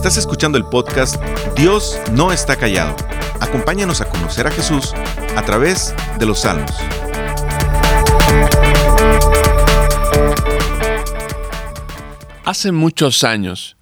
Estás 0.00 0.16
escuchando 0.16 0.56
el 0.56 0.64
podcast 0.64 1.22
Dios 1.54 2.00
no 2.12 2.32
está 2.32 2.56
callado. 2.56 2.96
Acompáñanos 3.38 4.00
a 4.00 4.08
conocer 4.08 4.46
a 4.46 4.50
Jesús 4.50 4.94
a 5.36 5.42
través 5.42 5.94
de 6.18 6.24
los 6.24 6.38
salmos. 6.40 6.74
Hace 12.46 12.72
muchos 12.72 13.24
años, 13.24 13.76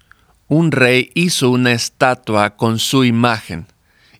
un 0.49 0.73
rey 0.73 1.09
hizo 1.13 1.51
una 1.51 1.71
estatua 1.71 2.57
con 2.57 2.79
su 2.79 3.05
imagen 3.05 3.67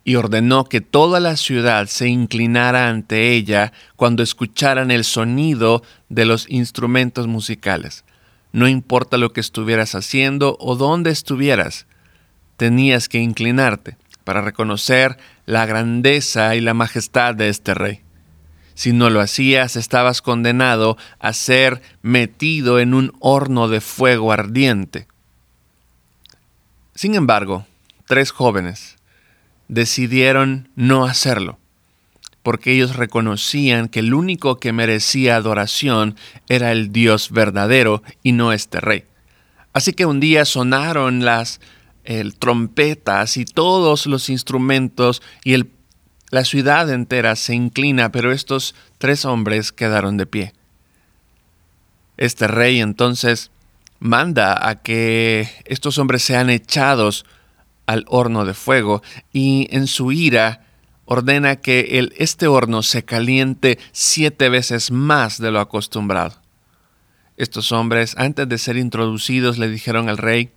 y 0.06 0.16
ordenó 0.16 0.64
que 0.64 0.80
toda 0.80 1.20
la 1.20 1.36
ciudad 1.36 1.88
se 1.88 2.08
inclinara 2.08 2.88
ante 2.88 3.34
ella 3.34 3.74
cuando 3.98 4.24
escucharan 4.24 4.90
el 4.90 5.04
sonido 5.04 5.84
de 6.08 6.24
los 6.24 6.50
instrumentos 6.50 7.28
musicales. 7.28 8.06
No 8.54 8.70
importa 8.70 9.18
lo 9.18 9.34
que 9.34 9.42
estuvieras 9.42 9.96
haciendo 9.96 10.56
o 10.62 10.78
dónde 10.78 11.12
estuvieras, 11.12 11.86
tenías 12.60 13.08
que 13.08 13.20
inclinarte 13.20 13.96
para 14.26 14.42
reconocer 14.42 15.18
la 15.46 15.66
grandeza 15.66 16.56
y 16.56 16.62
la 16.62 16.74
majestad 16.74 17.34
de 17.34 17.48
este 17.48 17.74
rey. 17.74 18.02
Si 18.76 18.92
no 18.92 19.10
lo 19.10 19.22
hacías, 19.22 19.78
estabas 19.78 20.22
condenado 20.22 20.98
a 21.20 21.32
ser 21.32 21.82
metido 22.02 22.80
en 22.80 22.94
un 22.94 23.14
horno 23.22 23.70
de 23.70 23.80
fuego 23.80 24.34
ardiente. 24.34 25.08
Sin 26.94 27.16
embargo, 27.16 27.66
tres 28.08 28.32
jóvenes 28.32 28.98
decidieron 29.70 30.68
no 30.76 31.06
hacerlo 31.06 31.58
porque 32.44 32.74
ellos 32.74 32.96
reconocían 32.96 33.88
que 33.88 34.00
el 34.00 34.14
único 34.14 34.60
que 34.60 34.74
merecía 34.74 35.36
adoración 35.36 36.16
era 36.48 36.72
el 36.72 36.92
Dios 36.92 37.32
verdadero 37.32 38.02
y 38.24 38.32
no 38.32 38.52
este 38.52 38.80
rey. 38.82 39.04
Así 39.72 39.94
que 39.94 40.06
un 40.06 40.20
día 40.20 40.46
sonaron 40.46 41.24
las 41.24 41.62
trompetas 42.40 43.38
y 43.38 43.46
todos 43.46 44.08
los 44.08 44.30
instrumentos 44.30 45.22
y 45.44 45.54
el, 45.54 45.72
la 46.32 46.44
ciudad 46.44 46.90
entera 46.92 47.36
se 47.36 47.54
inclina, 47.54 48.12
pero 48.12 48.32
estos 48.32 48.76
tres 48.98 49.26
hombres 49.26 49.72
quedaron 49.72 50.18
de 50.18 50.26
pie. 50.26 50.54
Este 52.18 52.48
rey 52.48 52.82
entonces 52.82 53.52
manda 54.00 54.68
a 54.68 54.82
que 54.82 55.50
estos 55.66 55.98
hombres 55.98 56.24
sean 56.24 56.50
echados 56.50 57.26
al 57.86 58.06
horno 58.08 58.46
de 58.46 58.54
fuego 58.54 59.04
y 59.32 59.68
en 59.72 59.88
su 59.88 60.12
ira 60.12 60.66
ordena 61.06 61.58
que 61.58 62.00
el, 62.00 62.14
este 62.18 62.48
horno 62.48 62.84
se 62.84 63.04
caliente 63.04 63.80
siete 63.92 64.50
veces 64.50 64.92
más 64.92 65.40
de 65.40 65.52
lo 65.52 65.60
acostumbrado. 65.60 66.42
Estos 67.38 67.72
hombres, 67.72 68.16
antes 68.18 68.50
de 68.50 68.58
ser 68.58 68.78
introducidos, 68.78 69.58
le 69.58 69.70
dijeron 69.70 70.10
al 70.10 70.18
rey, 70.18 70.52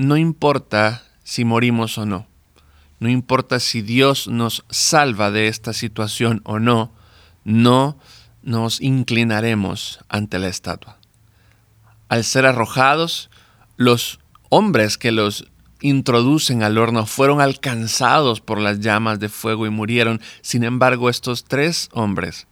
no 0.00 0.16
importa 0.16 1.02
si 1.24 1.44
morimos 1.44 1.98
o 1.98 2.06
no, 2.06 2.26
no 3.00 3.10
importa 3.10 3.60
si 3.60 3.82
Dios 3.82 4.28
nos 4.28 4.64
salva 4.70 5.30
de 5.30 5.46
esta 5.46 5.74
situación 5.74 6.40
o 6.44 6.58
no, 6.58 6.90
no 7.44 7.98
nos 8.42 8.80
inclinaremos 8.80 10.00
ante 10.08 10.38
la 10.38 10.48
estatua. 10.48 10.96
Al 12.08 12.24
ser 12.24 12.46
arrojados, 12.46 13.28
los 13.76 14.20
hombres 14.48 14.96
que 14.96 15.12
los 15.12 15.50
introducen 15.82 16.62
al 16.62 16.78
horno 16.78 17.04
fueron 17.04 17.42
alcanzados 17.42 18.40
por 18.40 18.58
las 18.58 18.80
llamas 18.80 19.20
de 19.20 19.28
fuego 19.28 19.66
y 19.66 19.70
murieron. 19.70 20.22
Sin 20.40 20.64
embargo, 20.64 21.10
estos 21.10 21.44
tres 21.44 21.90
hombres 21.92 22.46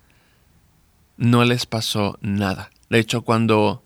no 1.17 1.47
les 1.47 1.65
pasó 1.65 2.19
nada. 2.21 2.71
De 2.91 2.99
hecho, 2.99 3.23
cuando 3.23 3.83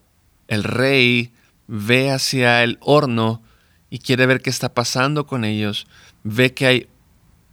el 0.48 0.64
rey 0.64 1.32
ve 1.68 2.10
hacia 2.10 2.64
el 2.64 2.78
horno 2.80 3.40
y 3.92 3.98
quiere 3.98 4.24
ver 4.24 4.40
qué 4.40 4.48
está 4.48 4.72
pasando 4.72 5.26
con 5.26 5.44
ellos, 5.44 5.86
ve 6.24 6.54
que 6.54 6.66
hay 6.66 6.88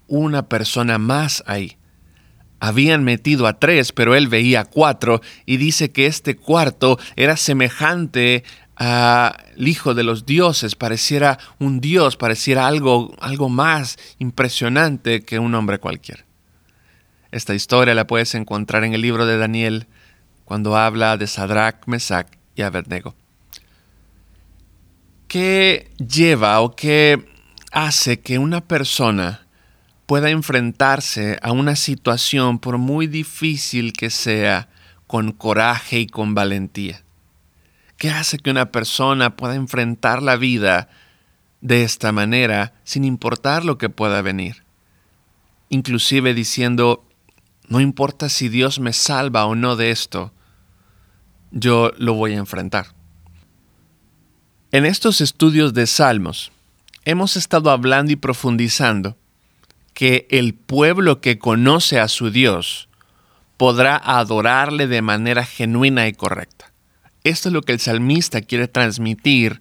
una 0.07 0.47
persona 0.47 0.97
más 0.97 1.44
ahí. 1.47 1.75
Habían 2.61 3.03
metido 3.03 3.45
a 3.45 3.59
tres, 3.59 3.91
pero 3.91 4.16
él 4.16 4.29
veía 4.29 4.63
cuatro 4.63 5.19
y 5.45 5.57
dice 5.57 5.91
que 5.91 6.05
este 6.05 6.38
cuarto 6.38 6.97
era 7.17 7.35
semejante 7.35 8.45
al 8.78 9.67
Hijo 9.67 9.94
de 9.94 10.03
los 10.03 10.25
dioses, 10.25 10.75
pareciera 10.75 11.39
un 11.59 11.81
dios, 11.81 12.16
pareciera 12.16 12.67
algo, 12.67 13.13
algo 13.19 13.49
más 13.49 13.97
impresionante 14.17 15.25
que 15.25 15.39
un 15.39 15.53
hombre 15.55 15.79
cualquiera. 15.79 16.23
Esta 17.33 17.53
historia 17.53 17.94
la 17.94 18.07
puedes 18.07 18.33
encontrar 18.33 18.85
en 18.85 18.94
el 18.94 19.01
libro 19.01 19.25
de 19.25 19.38
Daniel 19.38 19.88
cuando 20.45 20.78
habla 20.78 21.17
de 21.17 21.28
Sadrach, 21.28 21.85
Mesach 21.85 22.28
y 22.55 22.61
Abednego. 22.61 23.13
¿Qué 25.29 25.91
lleva 26.00 26.59
o 26.59 26.75
qué 26.75 27.23
hace 27.72 28.19
que 28.19 28.40
una 28.40 28.62
persona 28.62 29.45
pueda 30.07 30.31
enfrentarse 30.31 31.38
a 31.44 31.51
una 31.51 31.75
situación, 31.75 32.57
por 32.57 32.79
muy 32.79 33.06
difícil 33.06 33.94
que 33.94 34.09
sea, 34.09 34.69
con 35.06 35.31
coraje 35.31 36.00
y 36.00 36.07
con 36.07 36.34
valentía? 36.34 37.03
¿Qué 37.97 38.09
hace 38.09 38.40
que 38.40 38.50
una 38.50 38.72
persona 38.72 39.35
pueda 39.35 39.53
enfrentar 39.53 40.23
la 40.23 40.35
vida 40.35 40.90
de 41.61 41.84
esta 41.84 42.11
manera 42.11 42.73
sin 42.84 43.06
importar 43.06 43.63
lo 43.63 43.78
que 43.78 43.90
pueda 43.90 44.23
venir? 44.23 44.63
Inclusive 45.69 46.34
diciendo, 46.34 47.07
no 47.67 47.79
importa 47.79 48.29
si 48.29 48.50
Dios 48.50 48.79
me 48.79 48.94
salva 48.94 49.46
o 49.46 49.53
no 49.53 49.75
de 49.75 49.91
esto, 49.91 50.34
yo 51.51 51.91
lo 52.00 52.16
voy 52.16 52.34
a 52.34 52.38
enfrentar. 52.38 52.98
En 54.72 54.85
estos 54.85 55.19
estudios 55.19 55.74
de 55.74 55.88
Salmos 55.88 56.52
hemos 57.03 57.35
estado 57.35 57.72
hablando 57.72 58.12
y 58.12 58.16
profundizando 58.16 59.18
que 59.96 60.28
el 60.30 60.53
pueblo 60.53 61.22
que 61.22 61.40
conoce 61.40 62.00
a 62.00 62.07
su 62.07 62.30
Dios 62.30 62.88
podrá 63.58 63.97
adorarle 63.97 64.85
de 64.85 65.02
manera 65.02 65.44
genuina 65.44 66.08
y 66.08 66.13
correcta. 66.13 66.72
Esto 67.24 67.50
es 67.50 67.53
lo 67.53 67.63
que 67.63 67.72
el 67.72 67.79
salmista 67.79 68.41
quiere 68.41 68.68
transmitir 68.68 69.59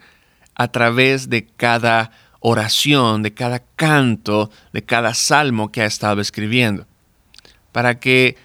a 0.55 0.69
través 0.69 1.31
de 1.31 1.47
cada 1.47 2.11
oración, 2.41 3.23
de 3.23 3.33
cada 3.33 3.61
canto, 3.61 4.51
de 4.75 4.83
cada 4.83 5.15
salmo 5.15 5.73
que 5.73 5.81
ha 5.81 5.87
estado 5.87 6.21
escribiendo, 6.21 6.87
para 7.73 7.99
que 7.99 8.37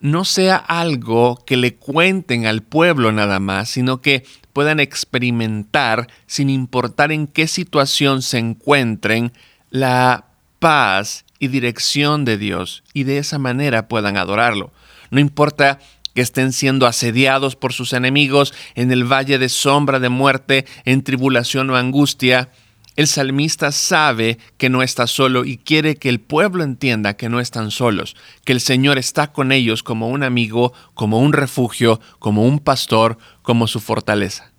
no 0.00 0.24
sea 0.24 0.54
algo 0.54 1.42
que 1.44 1.56
le 1.56 1.74
cuenten 1.74 2.46
al 2.46 2.62
pueblo 2.62 3.10
nada 3.10 3.40
más, 3.40 3.70
sino 3.70 4.00
que 4.00 4.24
puedan 4.52 4.80
experimentar, 4.80 6.08
sin 6.26 6.50
importar 6.50 7.12
en 7.12 7.26
qué 7.26 7.46
situación 7.46 8.22
se 8.22 8.38
encuentren, 8.38 9.32
la 9.70 10.26
paz 10.58 11.24
y 11.38 11.48
dirección 11.48 12.24
de 12.24 12.38
Dios 12.38 12.84
y 12.94 13.04
de 13.04 13.18
esa 13.18 13.38
manera 13.38 13.88
puedan 13.88 14.16
adorarlo. 14.16 14.72
No 15.10 15.20
importa 15.20 15.78
que 16.14 16.20
estén 16.20 16.52
siendo 16.52 16.86
asediados 16.86 17.56
por 17.56 17.72
sus 17.72 17.92
enemigos 17.92 18.52
en 18.74 18.92
el 18.92 19.04
valle 19.04 19.38
de 19.38 19.48
sombra 19.48 19.98
de 19.98 20.08
muerte, 20.08 20.66
en 20.84 21.02
tribulación 21.02 21.70
o 21.70 21.76
angustia, 21.76 22.50
el 22.96 23.06
salmista 23.06 23.72
sabe 23.72 24.38
que 24.58 24.68
no 24.68 24.82
está 24.82 25.06
solo 25.06 25.44
y 25.44 25.56
quiere 25.56 25.96
que 25.96 26.08
el 26.08 26.20
pueblo 26.20 26.62
entienda 26.62 27.14
que 27.14 27.28
no 27.28 27.40
están 27.40 27.70
solos, 27.70 28.16
que 28.44 28.52
el 28.52 28.60
Señor 28.60 28.98
está 28.98 29.32
con 29.32 29.50
ellos 29.52 29.82
como 29.82 30.08
un 30.08 30.22
amigo, 30.22 30.72
como 30.94 31.20
un 31.20 31.32
refugio, 31.32 32.00
como 32.18 32.44
un 32.44 32.58
pastor, 32.58 33.16
como 33.42 33.66
su 33.66 33.80
fortaleza. 33.80 34.52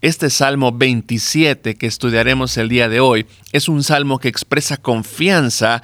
Este 0.00 0.28
Salmo 0.28 0.72
27 0.72 1.76
que 1.76 1.86
estudiaremos 1.86 2.56
el 2.58 2.68
día 2.68 2.88
de 2.88 3.00
hoy 3.00 3.26
es 3.52 3.68
un 3.68 3.82
salmo 3.82 4.18
que 4.18 4.28
expresa 4.28 4.76
confianza 4.76 5.82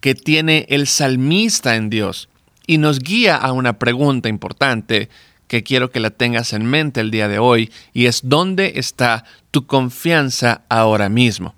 que 0.00 0.14
tiene 0.14 0.66
el 0.68 0.88
salmista 0.88 1.76
en 1.76 1.88
Dios 1.88 2.28
y 2.66 2.78
nos 2.78 2.98
guía 2.98 3.36
a 3.36 3.52
una 3.52 3.78
pregunta 3.78 4.28
importante 4.28 5.08
que 5.52 5.62
quiero 5.62 5.90
que 5.90 6.00
la 6.00 6.08
tengas 6.08 6.54
en 6.54 6.64
mente 6.64 7.02
el 7.02 7.10
día 7.10 7.28
de 7.28 7.38
hoy 7.38 7.70
y 7.92 8.06
es 8.06 8.22
¿dónde 8.24 8.72
está 8.76 9.26
tu 9.50 9.66
confianza 9.66 10.62
ahora 10.70 11.10
mismo? 11.10 11.54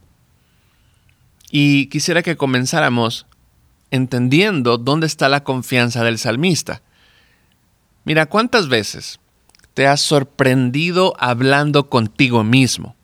Y 1.53 1.87
quisiera 1.91 2.25
que 2.25 2.37
comenzáramos 2.37 3.25
entendiendo 3.93 4.79
dónde 4.79 5.07
está 5.07 5.29
la 5.29 5.45
confianza 5.45 6.03
del 6.03 6.19
salmista. 6.19 6.83
Mira, 8.03 8.27
¿cuántas 8.27 8.67
veces 8.67 9.21
te 9.75 9.87
has 9.87 10.01
sorprendido 10.01 11.15
hablando 11.21 11.89
contigo 11.89 12.43
mismo? 12.43 12.97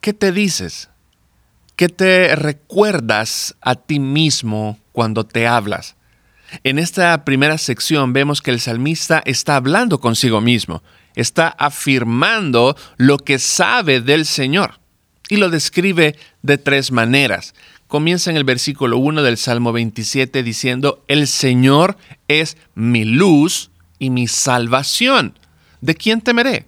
¿Qué 0.00 0.14
te 0.14 0.32
dices? 0.32 0.88
¿Qué 1.76 1.90
te 1.90 2.34
recuerdas 2.36 3.54
a 3.60 3.74
ti 3.74 4.00
mismo 4.00 4.78
cuando 4.92 5.26
te 5.26 5.46
hablas? 5.46 5.94
En 6.64 6.78
esta 6.78 7.24
primera 7.24 7.58
sección 7.58 8.12
vemos 8.12 8.42
que 8.42 8.50
el 8.50 8.60
salmista 8.60 9.22
está 9.24 9.56
hablando 9.56 10.00
consigo 10.00 10.40
mismo, 10.40 10.82
está 11.14 11.48
afirmando 11.48 12.76
lo 12.96 13.18
que 13.18 13.38
sabe 13.38 14.00
del 14.00 14.26
Señor 14.26 14.80
y 15.28 15.36
lo 15.36 15.48
describe 15.48 16.16
de 16.42 16.58
tres 16.58 16.92
maneras. 16.92 17.54
Comienza 17.86 18.30
en 18.30 18.36
el 18.36 18.44
versículo 18.44 18.98
1 18.98 19.22
del 19.22 19.36
Salmo 19.36 19.72
27 19.72 20.42
diciendo, 20.42 21.04
el 21.08 21.26
Señor 21.26 21.96
es 22.28 22.56
mi 22.74 23.04
luz 23.04 23.70
y 23.98 24.10
mi 24.10 24.28
salvación. 24.28 25.38
¿De 25.80 25.94
quién 25.94 26.20
temeré? 26.20 26.66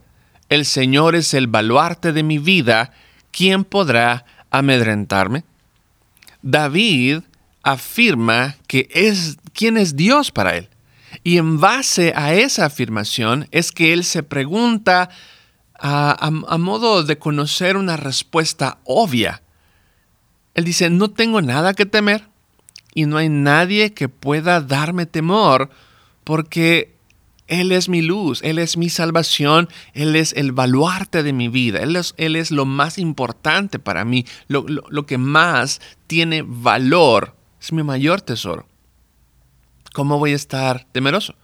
El 0.48 0.64
Señor 0.64 1.14
es 1.14 1.34
el 1.34 1.46
baluarte 1.46 2.12
de 2.12 2.22
mi 2.22 2.38
vida, 2.38 2.92
¿quién 3.30 3.64
podrá 3.64 4.24
amedrentarme? 4.50 5.44
David 6.42 7.20
afirma 7.62 8.56
que 8.66 8.88
es 8.92 9.38
quién 9.52 9.76
es 9.76 9.96
Dios 9.96 10.30
para 10.30 10.56
él. 10.56 10.68
Y 11.24 11.38
en 11.38 11.60
base 11.60 12.12
a 12.16 12.34
esa 12.34 12.66
afirmación 12.66 13.46
es 13.50 13.70
que 13.70 13.92
él 13.92 14.04
se 14.04 14.22
pregunta 14.22 15.10
a, 15.78 16.26
a, 16.26 16.58
modo 16.58 17.02
de 17.02 17.18
conocer 17.18 17.76
una 17.76 17.96
respuesta 17.96 18.78
obvia. 18.84 19.42
Él 20.54 20.64
dice, 20.64 20.90
no 20.90 21.10
tengo 21.10 21.42
nada 21.42 21.74
que 21.74 21.86
temer 21.86 22.28
y 22.94 23.06
no 23.06 23.16
hay 23.16 23.28
nadie 23.28 23.92
que 23.92 24.08
pueda 24.08 24.60
darme 24.60 25.06
temor 25.06 25.70
porque 26.24 26.94
Él 27.48 27.72
es 27.72 27.88
mi 27.88 28.02
luz, 28.02 28.40
Él 28.42 28.58
es 28.58 28.76
mi 28.76 28.88
salvación, 28.88 29.68
Él 29.92 30.14
es 30.14 30.32
el 30.34 30.52
baluarte 30.52 31.22
de 31.22 31.32
mi 31.32 31.48
vida, 31.48 31.80
Él 31.80 31.96
es, 31.96 32.14
él 32.16 32.36
es 32.36 32.50
lo 32.50 32.64
más 32.64 32.98
importante 32.98 33.78
para 33.78 34.04
mí, 34.04 34.24
lo, 34.48 34.64
lo 34.68 35.06
que 35.06 35.18
más 35.18 35.80
tiene 36.06 36.44
valor, 36.46 37.34
es 37.62 37.72
mi 37.72 37.84
mayor 37.84 38.20
tesoro. 38.20 38.66
¿Cómo 39.92 40.18
voy 40.18 40.32
a 40.32 40.36
estar 40.36 40.84
temeroso? 40.90 41.34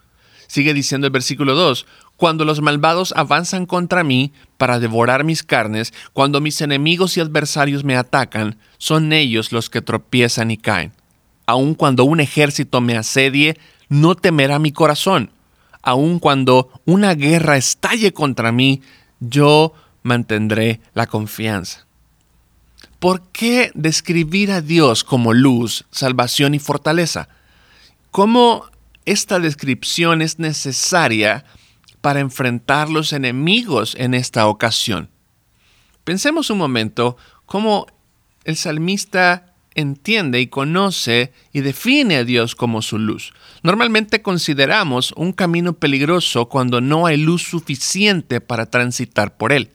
Sigue 0.49 0.75
diciendo 0.75 1.07
el 1.07 1.13
versículo 1.13 1.55
2, 1.55 1.87
cuando 2.17 2.45
los 2.45 2.61
malvados 2.61 3.13
avanzan 3.17 3.67
contra 3.67 4.03
mí 4.03 4.33
para 4.57 4.81
devorar 4.81 5.23
mis 5.23 5.45
carnes, 5.45 5.95
cuando 6.13 6.41
mis 6.41 6.61
enemigos 6.61 7.17
y 7.17 7.21
adversarios 7.21 7.85
me 7.85 7.97
atacan, 7.97 8.59
son 8.79 9.13
ellos 9.13 9.53
los 9.53 9.71
que 9.71 9.83
tropiezan 9.83 10.51
y 10.51 10.57
caen. 10.57 10.93
Aun 11.47 11.75
cuando 11.75 12.05
un 12.05 12.21
ejército 12.21 12.81
me 12.81 12.97
asedie, 12.97 13.57
no 13.89 14.17
temerá 14.17 14.59
mi 14.59 14.73
corazón. 14.73 15.31
Aun 15.83 16.19
cuando 16.19 16.71
una 16.85 17.15
guerra 17.15 17.57
estalle 17.57 18.13
contra 18.13 18.51
mí, 18.51 18.83
yo 19.21 19.73
mantendré 20.03 20.81
la 20.95 21.07
confianza. 21.07 21.88
¿Por 22.99 23.23
qué 23.31 23.71
describir 23.75 24.51
a 24.51 24.61
Dios 24.61 25.05
como 25.05 25.33
luz, 25.33 25.85
salvación 25.91 26.55
y 26.55 26.59
fortaleza? 26.59 27.29
¿Cómo 28.11 28.65
esta 29.09 29.39
descripción 29.39 30.21
es 30.21 30.39
necesaria 30.39 31.45
para 32.01 32.21
enfrentar 32.21 32.91
los 32.91 33.13
enemigos 33.13 33.95
en 33.99 34.15
esta 34.15 34.47
ocasión. 34.47 35.09
Pensemos 36.05 36.51
un 36.51 36.59
momento 36.59 37.17
cómo 37.47 37.87
el 38.45 38.57
salmista 38.57 39.55
entiende 39.75 40.41
y 40.41 40.49
conoce 40.49 41.33
y 41.53 41.61
define 41.61 42.17
a 42.17 42.25
Dios 42.25 42.55
como 42.55 42.83
su 42.83 42.99
luz. 42.99 43.33
Normalmente 43.63 44.23
consideramos 44.23 45.13
un 45.17 45.33
camino 45.33 45.73
peligroso 45.73 46.49
cuando 46.49 46.81
no 46.81 47.07
hay 47.07 47.17
luz 47.17 47.43
suficiente 47.43 48.41
para 48.41 48.67
transitar 48.67 49.37
por 49.37 49.53
él. 49.53 49.71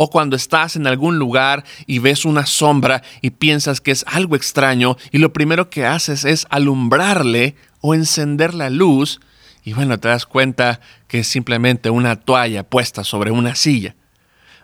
O 0.00 0.10
cuando 0.10 0.36
estás 0.36 0.76
en 0.76 0.86
algún 0.86 1.18
lugar 1.18 1.64
y 1.84 1.98
ves 1.98 2.24
una 2.24 2.46
sombra 2.46 3.02
y 3.20 3.30
piensas 3.30 3.80
que 3.80 3.90
es 3.90 4.04
algo 4.06 4.36
extraño 4.36 4.96
y 5.10 5.18
lo 5.18 5.32
primero 5.32 5.70
que 5.70 5.86
haces 5.86 6.24
es 6.24 6.46
alumbrarle 6.50 7.56
o 7.80 7.96
encender 7.96 8.54
la 8.54 8.70
luz 8.70 9.18
y 9.64 9.72
bueno, 9.72 9.98
te 9.98 10.06
das 10.06 10.24
cuenta 10.24 10.78
que 11.08 11.18
es 11.18 11.26
simplemente 11.26 11.90
una 11.90 12.14
toalla 12.14 12.62
puesta 12.62 13.02
sobre 13.02 13.32
una 13.32 13.56
silla. 13.56 13.96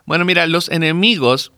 Bueno, 0.07 0.25
mira, 0.25 0.47
los 0.47 0.69
enemigos 0.69 1.51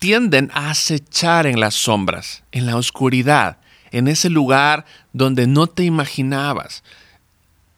tienden 0.00 0.50
a 0.52 0.70
acechar 0.70 1.46
en 1.46 1.60
las 1.60 1.74
sombras, 1.74 2.42
en 2.50 2.66
la 2.66 2.74
oscuridad, 2.74 3.58
en 3.92 4.08
ese 4.08 4.30
lugar 4.30 4.84
donde 5.12 5.46
no 5.46 5.68
te 5.68 5.84
imaginabas 5.84 6.82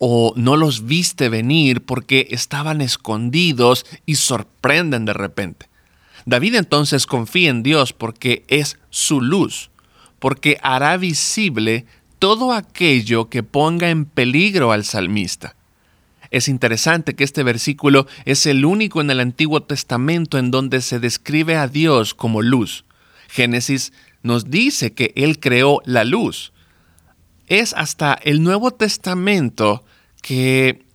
o 0.06 0.34
no 0.36 0.58
los 0.58 0.84
viste 0.84 1.30
venir 1.30 1.80
porque 1.80 2.26
estaban 2.30 2.82
escondidos 2.82 3.86
y 4.04 4.16
sorprenden 4.16 5.06
de 5.06 5.14
repente. 5.14 5.70
David 6.26 6.56
entonces 6.56 7.06
confía 7.06 7.48
en 7.48 7.62
Dios 7.62 7.94
porque 7.94 8.44
es 8.48 8.78
su 8.90 9.22
luz, 9.22 9.70
porque 10.18 10.58
hará 10.62 10.98
visible 10.98 11.86
todo 12.18 12.52
aquello 12.52 13.30
que 13.30 13.42
ponga 13.42 13.88
en 13.88 14.04
peligro 14.04 14.72
al 14.72 14.84
salmista. 14.84 15.56
Es 16.30 16.48
interesante 16.48 17.14
que 17.14 17.24
este 17.24 17.42
versículo 17.42 18.06
es 18.26 18.44
el 18.44 18.66
único 18.66 19.00
en 19.00 19.08
el 19.08 19.20
Antiguo 19.20 19.62
Testamento 19.62 20.36
en 20.36 20.50
donde 20.50 20.82
se 20.82 20.98
describe 20.98 21.56
a 21.56 21.66
Dios 21.66 22.12
como 22.12 22.42
luz. 22.42 22.84
Génesis 23.30 23.94
nos 24.22 24.50
dice 24.50 24.92
que 24.92 25.14
Él 25.16 25.40
creó 25.40 25.80
la 25.86 26.04
luz. 26.04 26.52
Es 27.46 27.72
hasta 27.72 28.12
el 28.12 28.42
Nuevo 28.42 28.70
Testamento 28.70 29.82
que 30.24 30.86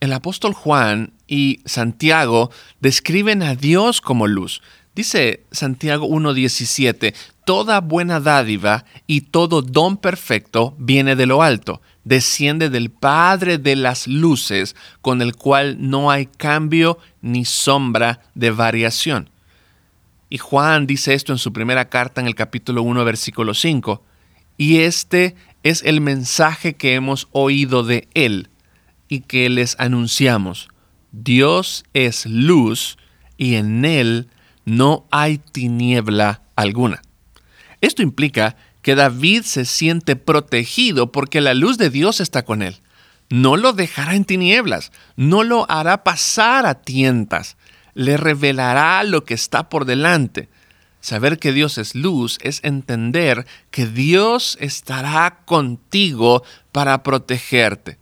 el 0.00 0.10
apóstol 0.14 0.54
Juan 0.54 1.12
y 1.28 1.60
Santiago 1.66 2.50
describen 2.80 3.42
a 3.42 3.54
Dios 3.54 4.00
como 4.00 4.26
luz. 4.26 4.62
Dice 4.94 5.44
Santiago 5.50 6.08
1.17, 6.08 7.14
Toda 7.44 7.82
buena 7.82 8.20
dádiva 8.20 8.86
y 9.06 9.20
todo 9.20 9.60
don 9.60 9.98
perfecto 9.98 10.74
viene 10.78 11.14
de 11.14 11.26
lo 11.26 11.42
alto, 11.42 11.82
desciende 12.04 12.70
del 12.70 12.90
Padre 12.90 13.58
de 13.58 13.76
las 13.76 14.06
luces, 14.06 14.74
con 15.02 15.20
el 15.20 15.36
cual 15.36 15.76
no 15.78 16.10
hay 16.10 16.24
cambio 16.24 16.96
ni 17.20 17.44
sombra 17.44 18.22
de 18.34 18.50
variación. 18.50 19.28
Y 20.30 20.38
Juan 20.38 20.86
dice 20.86 21.12
esto 21.12 21.32
en 21.32 21.38
su 21.38 21.52
primera 21.52 21.90
carta 21.90 22.22
en 22.22 22.26
el 22.26 22.34
capítulo 22.34 22.82
1, 22.82 23.04
versículo 23.04 23.52
5. 23.52 24.02
Y 24.56 24.78
este 24.78 25.36
es 25.64 25.82
el 25.82 26.00
mensaje 26.00 26.76
que 26.76 26.94
hemos 26.94 27.28
oído 27.32 27.82
de 27.82 28.08
Él 28.14 28.48
y 29.10 29.20
que 29.20 29.50
les 29.50 29.76
anunciamos. 29.78 30.68
Dios 31.12 31.84
es 31.92 32.24
luz 32.24 32.96
y 33.36 33.56
en 33.56 33.84
Él 33.84 34.30
no 34.64 35.06
hay 35.10 35.38
tiniebla 35.38 36.42
alguna. 36.56 37.02
Esto 37.80 38.02
implica 38.02 38.56
que 38.82 38.94
David 38.94 39.42
se 39.42 39.64
siente 39.64 40.16
protegido 40.16 41.12
porque 41.12 41.40
la 41.40 41.54
luz 41.54 41.76
de 41.76 41.90
Dios 41.90 42.20
está 42.20 42.44
con 42.44 42.62
él. 42.62 42.76
No 43.28 43.56
lo 43.56 43.72
dejará 43.72 44.14
en 44.14 44.24
tinieblas, 44.24 44.92
no 45.16 45.44
lo 45.44 45.70
hará 45.70 46.02
pasar 46.02 46.66
a 46.66 46.82
tientas, 46.82 47.56
le 47.94 48.16
revelará 48.16 49.02
lo 49.04 49.24
que 49.24 49.34
está 49.34 49.68
por 49.68 49.84
delante. 49.84 50.48
Saber 51.00 51.38
que 51.38 51.52
Dios 51.52 51.78
es 51.78 51.94
luz 51.94 52.38
es 52.42 52.60
entender 52.62 53.46
que 53.70 53.86
Dios 53.86 54.58
estará 54.60 55.42
contigo 55.46 56.42
para 56.72 57.02
protegerte. 57.02 57.98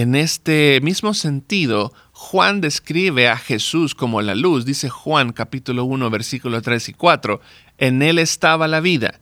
En 0.00 0.14
este 0.14 0.80
mismo 0.82 1.12
sentido, 1.12 1.92
Juan 2.12 2.62
describe 2.62 3.28
a 3.28 3.36
Jesús 3.36 3.94
como 3.94 4.22
la 4.22 4.34
luz. 4.34 4.64
Dice 4.64 4.88
Juan 4.88 5.34
capítulo 5.34 5.84
1 5.84 6.08
versículo 6.08 6.62
3 6.62 6.88
y 6.88 6.92
4. 6.94 7.38
En 7.76 8.00
él 8.00 8.18
estaba 8.18 8.66
la 8.66 8.80
vida, 8.80 9.20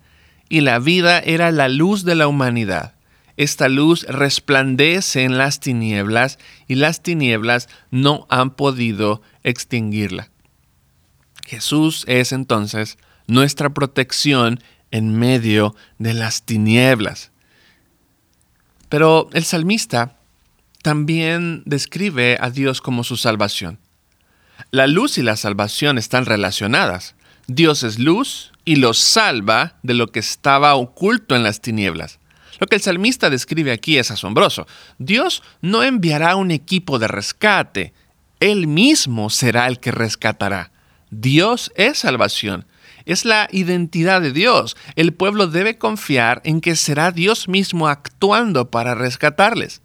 y 0.48 0.60
la 0.60 0.78
vida 0.78 1.18
era 1.18 1.50
la 1.50 1.68
luz 1.68 2.04
de 2.04 2.14
la 2.14 2.28
humanidad. 2.28 2.94
Esta 3.36 3.68
luz 3.68 4.04
resplandece 4.04 5.24
en 5.24 5.36
las 5.36 5.58
tinieblas, 5.58 6.38
y 6.68 6.76
las 6.76 7.02
tinieblas 7.02 7.68
no 7.90 8.28
han 8.30 8.50
podido 8.50 9.20
extinguirla. 9.42 10.30
Jesús 11.44 12.04
es 12.06 12.30
entonces 12.30 12.98
nuestra 13.26 13.70
protección 13.70 14.60
en 14.92 15.18
medio 15.18 15.74
de 15.98 16.14
las 16.14 16.44
tinieblas. 16.44 17.32
Pero 18.88 19.28
el 19.32 19.42
salmista 19.42 20.17
también 20.82 21.62
describe 21.66 22.38
a 22.40 22.50
Dios 22.50 22.80
como 22.80 23.04
su 23.04 23.16
salvación. 23.16 23.78
La 24.70 24.86
luz 24.86 25.18
y 25.18 25.22
la 25.22 25.36
salvación 25.36 25.98
están 25.98 26.26
relacionadas. 26.26 27.14
Dios 27.46 27.82
es 27.82 27.98
luz 27.98 28.52
y 28.64 28.76
los 28.76 28.98
salva 28.98 29.78
de 29.82 29.94
lo 29.94 30.08
que 30.08 30.18
estaba 30.18 30.74
oculto 30.74 31.34
en 31.34 31.42
las 31.42 31.60
tinieblas. 31.60 32.18
Lo 32.58 32.66
que 32.66 32.76
el 32.76 32.82
salmista 32.82 33.30
describe 33.30 33.72
aquí 33.72 33.98
es 33.98 34.10
asombroso. 34.10 34.66
Dios 34.98 35.42
no 35.62 35.82
enviará 35.82 36.36
un 36.36 36.50
equipo 36.50 36.98
de 36.98 37.08
rescate, 37.08 37.94
Él 38.40 38.66
mismo 38.66 39.30
será 39.30 39.68
el 39.68 39.78
que 39.78 39.92
rescatará. 39.92 40.72
Dios 41.10 41.72
es 41.76 41.98
salvación, 41.98 42.66
es 43.06 43.24
la 43.24 43.48
identidad 43.52 44.20
de 44.20 44.32
Dios. 44.32 44.76
El 44.96 45.14
pueblo 45.14 45.46
debe 45.46 45.78
confiar 45.78 46.42
en 46.44 46.60
que 46.60 46.76
será 46.76 47.10
Dios 47.10 47.48
mismo 47.48 47.88
actuando 47.88 48.70
para 48.70 48.94
rescatarles. 48.94 49.80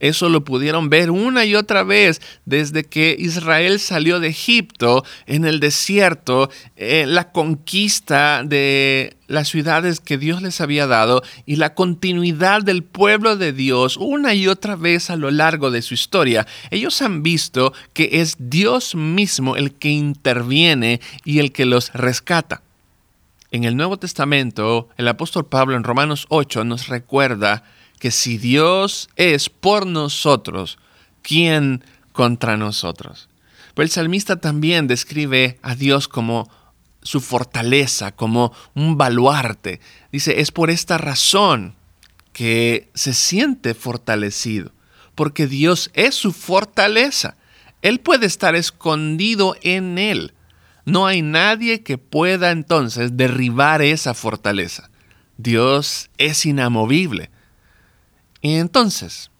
Eso 0.00 0.28
lo 0.28 0.44
pudieron 0.44 0.90
ver 0.90 1.10
una 1.10 1.44
y 1.44 1.56
otra 1.56 1.82
vez 1.82 2.20
desde 2.44 2.84
que 2.84 3.16
Israel 3.18 3.80
salió 3.80 4.20
de 4.20 4.28
Egipto 4.28 5.04
en 5.26 5.44
el 5.44 5.58
desierto, 5.58 6.50
eh, 6.76 7.04
la 7.06 7.32
conquista 7.32 8.42
de 8.44 9.16
las 9.26 9.48
ciudades 9.48 10.00
que 10.00 10.16
Dios 10.16 10.40
les 10.40 10.60
había 10.60 10.86
dado 10.86 11.22
y 11.46 11.56
la 11.56 11.74
continuidad 11.74 12.62
del 12.62 12.84
pueblo 12.84 13.36
de 13.36 13.52
Dios 13.52 13.96
una 13.96 14.34
y 14.34 14.46
otra 14.46 14.76
vez 14.76 15.10
a 15.10 15.16
lo 15.16 15.30
largo 15.30 15.70
de 15.70 15.82
su 15.82 15.94
historia. 15.94 16.46
Ellos 16.70 17.02
han 17.02 17.22
visto 17.22 17.72
que 17.92 18.20
es 18.20 18.36
Dios 18.38 18.94
mismo 18.94 19.56
el 19.56 19.72
que 19.72 19.90
interviene 19.90 21.00
y 21.24 21.40
el 21.40 21.52
que 21.52 21.66
los 21.66 21.92
rescata. 21.92 22.62
En 23.50 23.64
el 23.64 23.76
Nuevo 23.76 23.96
Testamento, 23.96 24.88
el 24.96 25.08
apóstol 25.08 25.46
Pablo 25.46 25.74
en 25.74 25.82
Romanos 25.82 26.26
8 26.28 26.64
nos 26.64 26.88
recuerda 26.88 27.64
que 27.98 28.10
si 28.10 28.38
Dios 28.38 29.08
es 29.16 29.48
por 29.48 29.86
nosotros, 29.86 30.78
¿quién 31.22 31.84
contra 32.12 32.56
nosotros? 32.56 33.28
Pero 33.74 33.84
el 33.84 33.90
salmista 33.90 34.36
también 34.36 34.86
describe 34.86 35.58
a 35.62 35.74
Dios 35.74 36.08
como 36.08 36.50
su 37.02 37.20
fortaleza, 37.20 38.12
como 38.12 38.52
un 38.74 38.96
baluarte. 38.96 39.80
Dice, 40.10 40.40
es 40.40 40.50
por 40.50 40.70
esta 40.70 40.98
razón 40.98 41.74
que 42.32 42.88
se 42.94 43.14
siente 43.14 43.74
fortalecido, 43.74 44.72
porque 45.14 45.46
Dios 45.46 45.90
es 45.94 46.14
su 46.14 46.32
fortaleza. 46.32 47.36
Él 47.82 48.00
puede 48.00 48.26
estar 48.26 48.54
escondido 48.54 49.56
en 49.62 49.98
Él. 49.98 50.34
No 50.84 51.06
hay 51.06 51.22
nadie 51.22 51.82
que 51.82 51.98
pueda 51.98 52.50
entonces 52.50 53.16
derribar 53.16 53.82
esa 53.82 54.14
fortaleza. 54.14 54.90
Dios 55.36 56.10
es 56.18 56.46
inamovible. 56.46 57.30
Y 58.40 58.54
entonces, 58.54 59.30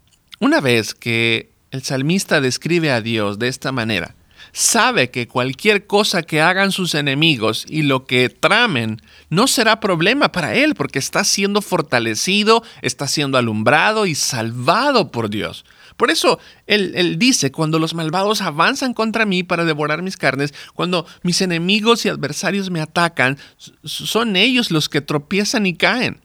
una 0.40 0.61
vez 0.61 0.95
que 0.95 1.50
el 1.71 1.83
salmista 1.83 2.40
describe 2.40 2.90
a 2.90 3.00
Dios 3.00 3.38
de 3.38 3.49
esta 3.49 3.73
manera, 3.73 4.14
sabe 4.52 5.11
que 5.11 5.28
cualquier 5.28 5.87
cosa 5.87 6.23
que 6.23 6.40
hagan 6.40 6.73
sus 6.73 6.95
enemigos 6.95 7.64
y 7.69 7.83
lo 7.83 8.07
que 8.07 8.28
tramen 8.28 9.00
no 9.31 9.47
será 9.47 9.81
problema 9.81 10.33
para 10.33 10.55
él 10.55 10.75
porque 10.75 10.99
está 10.99 11.25
siendo 11.25 11.61
fortalecido, 11.62 12.62
está 12.83 13.07
siendo 13.07 13.38
alumbrado 13.38 14.07
y 14.07 14.14
salvado 14.14 15.11
por 15.11 15.31
Dios. 15.31 15.64
Por 15.97 16.11
eso 16.11 16.38
él, 16.67 17.19
dice, 17.19 17.50
cuando 17.50 17.78
los 17.78 17.95
malvados 17.95 18.40
avanzan 18.40 18.95
contra 18.95 19.26
mí 19.26 19.43
para 19.43 19.64
devorar 19.64 20.02
mis 20.02 20.17
carnes, 20.17 20.55
cuando 20.75 21.07
mis 21.23 21.40
enemigos 21.43 22.05
y 22.05 22.09
adversarios 22.09 22.71
me 22.71 22.81
atacan, 22.81 23.37
son 23.83 24.37
ellos 24.37 24.71
los 24.71 24.88
que 24.88 25.00
tropiezan 25.00 25.67
y 25.67 25.75
caen. 25.75 26.21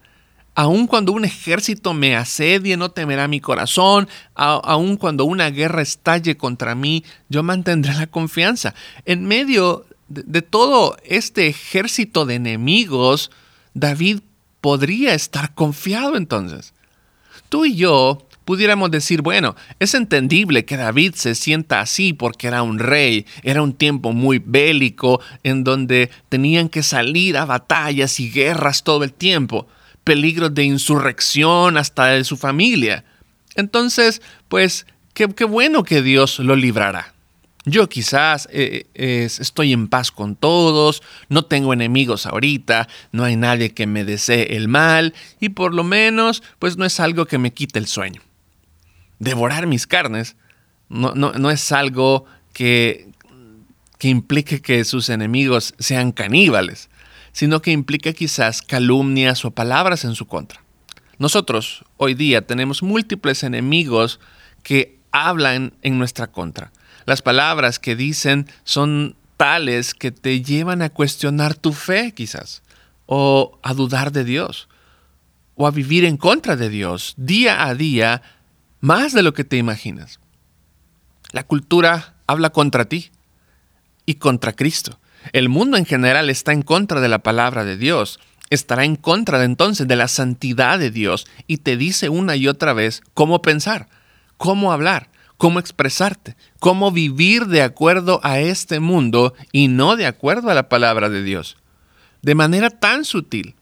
Aun 0.55 0.87
cuando 0.87 1.11
un 1.13 1.25
ejército 1.25 1.93
me 1.93 2.15
asedie, 2.15 2.77
no 2.77 2.91
temerá 2.91 3.27
mi 3.27 3.39
corazón. 3.39 4.07
aun 4.35 4.97
cuando 4.97 5.25
una 5.25 5.49
guerra 5.49 5.81
estalle 5.81 6.37
contra 6.37 6.75
mí, 6.75 7.03
yo 7.29 7.41
mantendré 7.43 7.93
la 7.95 8.07
confianza. 8.07 8.75
En 9.05 9.25
medio 9.25 9.85
de 10.07 10.41
todo 10.41 10.97
este 11.03 11.47
ejército 11.47 12.25
de 12.25 12.35
enemigos, 12.35 13.31
David 13.73 14.19
podría 14.61 15.13
estar 15.13 15.53
confiado 15.55 16.15
entonces. 16.15 16.73
Tú 17.49 17.65
y 17.65 17.75
yo 17.75 18.27
pudiéramos 18.45 18.91
decir, 18.91 19.21
bueno, 19.21 19.55
es 19.79 19.93
entendible 19.93 20.65
que 20.65 20.77
David 20.77 21.13
se 21.15 21.35
sienta 21.35 21.79
así 21.79 22.13
porque 22.13 22.47
era 22.47 22.63
un 22.63 22.79
rey, 22.79 23.25
era 23.43 23.61
un 23.61 23.73
tiempo 23.73 24.11
muy 24.11 24.39
bélico 24.39 25.21
en 25.43 25.63
donde 25.63 26.09
tenían 26.29 26.69
que 26.69 26.83
salir 26.83 27.37
a 27.37 27.45
batallas 27.45 28.19
y 28.19 28.31
guerras 28.31 28.83
todo 28.83 29.03
el 29.03 29.13
tiempo, 29.13 29.67
peligros 30.03 30.53
de 30.53 30.63
insurrección 30.63 31.77
hasta 31.77 32.07
de 32.07 32.23
su 32.23 32.37
familia. 32.37 33.05
Entonces, 33.55 34.21
pues, 34.47 34.85
qué, 35.13 35.25
bueno 35.45 35.83
que 35.83 36.01
Dios 36.01 36.39
lo 36.39 36.55
librará. 36.55 37.13
Yo 37.65 37.87
quizás 37.87 38.49
eh, 38.51 38.87
eh, 38.93 39.23
estoy 39.23 39.71
en 39.71 39.87
paz 39.87 40.11
con 40.11 40.35
todos, 40.35 41.01
no 41.29 41.45
tengo 41.45 41.71
enemigos 41.71 42.25
ahorita, 42.25 42.89
no 43.13 43.23
hay 43.23 43.37
nadie 43.37 43.73
que 43.73 43.87
me 43.87 44.03
desee 44.03 44.57
el 44.57 44.67
mal 44.67 45.13
y 45.39 45.49
por 45.49 45.73
lo 45.73 45.85
menos 45.85 46.43
pues 46.59 46.75
no 46.75 46.83
es 46.83 46.99
algo 46.99 47.25
que 47.25 47.37
me 47.37 47.53
quite 47.53 47.79
el 47.79 47.87
sueño 47.87 48.21
devorar 49.19 49.65
mis 49.65 49.87
carnes 49.87 50.35
no, 50.89 51.49
es 51.49 51.71
algo 51.71 52.25
que, 52.53 53.07
que 53.97 54.09
implique 54.09 54.61
que 54.61 54.83
sus 54.83 55.09
enemigos 55.09 55.73
sean 55.79 56.11
caníbales, 56.11 56.89
sino 57.33 57.61
que 57.61 57.71
implica 57.71 58.13
quizás 58.13 58.61
calumnias 58.61 59.43
o 59.43 59.51
palabras 59.51 60.05
en 60.05 60.15
su 60.15 60.27
contra. 60.27 60.63
Nosotros 61.17 61.83
hoy 61.97 62.13
día 62.13 62.47
tenemos 62.47 62.81
múltiples 62.81 63.43
enemigos 63.43 64.19
que 64.63 64.99
hablan 65.11 65.73
en 65.81 65.97
nuestra 65.97 66.27
contra. 66.27 66.71
Las 67.05 67.21
palabras 67.21 67.79
que 67.79 67.95
dicen 67.95 68.47
son 68.63 69.15
tales 69.35 69.93
que 69.93 70.11
te 70.11 70.41
llevan 70.41 70.81
a 70.81 70.89
cuestionar 70.89 71.55
tu 71.55 71.73
fe 71.73 72.13
quizás, 72.13 72.63
o 73.05 73.59
a 73.61 73.73
dudar 73.73 74.11
de 74.11 74.23
Dios, 74.23 74.69
o 75.55 75.67
a 75.67 75.71
vivir 75.71 76.05
en 76.05 76.17
contra 76.17 76.55
de 76.55 76.69
Dios. 76.69 77.13
Día 77.17 77.65
a 77.65 77.75
día 77.75 78.21
más 78.79 79.13
de 79.13 79.23
lo 79.23 79.33
que 79.33 79.43
te 79.43 79.57
imaginas. 79.57 80.19
La 81.31 81.43
cultura 81.43 82.15
habla 82.27 82.51
contra 82.51 82.85
ti 82.85 83.11
y 84.05 84.15
contra 84.15 84.53
Cristo. 84.53 84.99
El 85.31 85.49
mundo 85.49 85.77
en 85.77 85.85
general 85.85 86.29
está 86.29 86.51
en 86.51 86.61
contra 86.61 86.99
de 86.99 87.07
la 87.09 87.19
palabra 87.19 87.63
de 87.63 87.77
Dios. 87.77 88.19
Estará 88.49 88.83
en 88.83 88.95
contra 88.95 89.39
de 89.39 89.45
entonces 89.45 89.87
de 89.87 89.95
la 89.95 90.07
santidad 90.07 90.77
de 90.77 90.91
Dios 90.91 91.25
y 91.47 91.57
te 91.57 91.77
dice 91.77 92.09
una 92.09 92.35
y 92.35 92.47
otra 92.47 92.73
vez 92.73 93.01
cómo 93.13 93.41
pensar, 93.41 93.87
cómo 94.37 94.71
hablar, 94.71 95.09
cómo 95.37 95.59
expresarte, 95.59 96.35
cómo 96.59 96.91
vivir 96.91 97.47
de 97.47 97.61
acuerdo 97.61 98.19
a 98.23 98.39
este 98.39 98.79
mundo 98.79 99.33
y 99.51 99.69
no 99.69 99.95
de 99.95 100.05
acuerdo 100.05 100.49
a 100.49 100.53
la 100.53 100.69
palabra 100.69 101.09
de 101.09 101.23
Dios. 101.23 101.57
De 102.21 102.35
manera 102.35 102.69
tan 102.69 103.05
sutil 103.05 103.55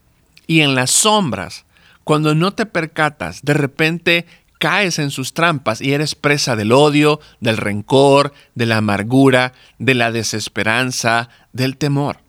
y 0.46 0.60
en 0.60 0.74
las 0.74 0.90
sombras, 0.90 1.64
cuando 2.04 2.34
no 2.34 2.52
te 2.52 2.66
percatas, 2.66 3.42
de 3.42 3.54
repente 3.54 4.26
caes 4.62 5.00
en 5.00 5.10
sus 5.10 5.34
trampas 5.34 5.80
y 5.80 5.92
eres 5.92 6.14
presa 6.14 6.54
del 6.54 6.70
odio, 6.70 7.18
del 7.40 7.56
rencor, 7.56 8.32
de 8.54 8.66
la 8.66 8.76
amargura, 8.76 9.54
de 9.80 9.94
la 9.94 10.12
desesperanza, 10.12 11.30
del 11.52 11.76
temor. 11.76 12.20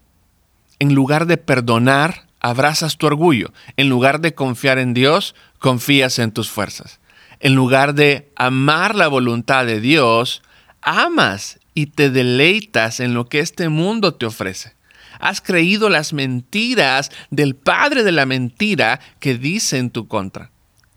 En 0.79 0.95
lugar 0.95 1.27
de 1.27 1.37
perdonar, 1.37 2.25
abrazas 2.39 2.97
tu 2.97 3.05
orgullo. 3.05 3.53
En 3.77 3.87
lugar 3.87 4.19
de 4.19 4.33
confiar 4.33 4.79
en 4.79 4.95
Dios, 4.95 5.35
confías 5.59 6.17
en 6.17 6.31
tus 6.31 6.49
fuerzas. 6.49 6.99
En 7.39 7.53
lugar 7.53 7.93
de 7.93 8.31
amar 8.35 8.95
la 8.95 9.09
voluntad 9.09 9.67
de 9.67 9.79
Dios, 9.79 10.41
amas 10.81 11.59
y 11.75 11.85
te 11.85 12.09
deleitas 12.09 12.99
en 12.99 13.13
lo 13.13 13.25
que 13.25 13.41
este 13.41 13.69
mundo 13.69 14.15
te 14.15 14.25
ofrece. 14.25 14.73
Has 15.19 15.39
creído 15.39 15.87
las 15.87 16.13
mentiras 16.13 17.11
del 17.29 17.55
padre 17.55 18.03
de 18.03 18.11
la 18.11 18.25
mentira 18.25 18.99
que 19.19 19.37
dice 19.37 19.77
en 19.77 19.91
tu 19.91 20.07
contra 20.07 20.49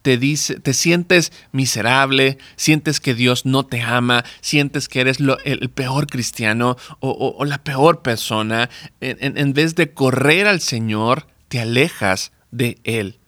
te, 0.07 0.73
sientes 0.73 1.33
miserable, 1.53 2.39
sientes 2.57 3.01
que 3.01 3.15
Dios 3.15 3.47
no 3.47 3.67
te 3.67 3.83
ama, 3.83 4.25
sientes 4.41 4.89
que 4.89 5.01
eres 5.01 5.19
el 5.45 5.71
peor 5.71 6.07
cristiano 6.07 6.77
o, 7.01 7.45
la 7.45 7.59
peor 7.59 8.03
persona, 8.03 8.71
en 9.01 9.53
vez 9.53 9.75
de 9.75 9.93
correr 9.93 10.47
al 10.47 10.61
Señor, 10.61 11.27
te 11.49 11.61
alejas 11.61 12.33
de 12.51 12.79
Él. 12.85 13.19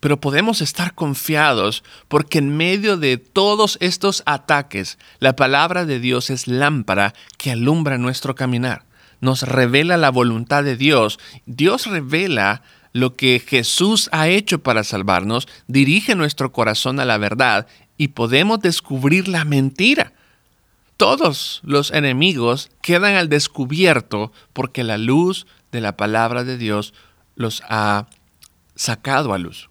Pero 0.00 0.20
podemos 0.20 0.60
estar 0.60 0.94
confiados 0.94 1.82
porque 2.08 2.38
en 2.38 2.56
medio 2.56 2.96
de 2.96 3.16
todos 3.16 3.78
estos 3.80 4.22
ataques, 4.26 4.98
la 5.18 5.34
palabra 5.34 5.84
de 5.84 5.98
Dios 5.98 6.30
es 6.30 6.46
lámpara 6.46 7.14
que 7.38 7.50
alumbra 7.50 7.98
nuestro 7.98 8.34
caminar. 8.34 8.84
Nos 9.20 9.42
revela 9.42 9.96
la 9.96 10.10
voluntad 10.10 10.62
de 10.62 10.76
Dios. 10.76 11.18
Dios 11.46 11.86
revela 11.86 12.62
lo 12.96 13.14
que 13.14 13.44
Jesús 13.46 14.08
ha 14.10 14.28
hecho 14.28 14.62
para 14.62 14.82
salvarnos, 14.82 15.46
dirige 15.66 16.14
nuestro 16.14 16.50
corazón 16.50 16.98
a 16.98 17.04
la 17.04 17.18
verdad 17.18 17.66
y 17.98 18.08
podemos 18.08 18.60
descubrir 18.60 19.28
la 19.28 19.44
mentira. 19.44 20.14
Todos 20.96 21.60
los 21.62 21.90
enemigos 21.90 22.70
quedan 22.80 23.16
al 23.16 23.28
descubierto 23.28 24.32
porque 24.54 24.82
la 24.82 24.96
luz 24.96 25.46
de 25.72 25.82
la 25.82 25.98
palabra 25.98 26.42
de 26.42 26.56
Dios 26.56 26.94
los 27.34 27.62
ha 27.68 28.06
sacado 28.76 29.34
a 29.34 29.38
luz. 29.38 29.68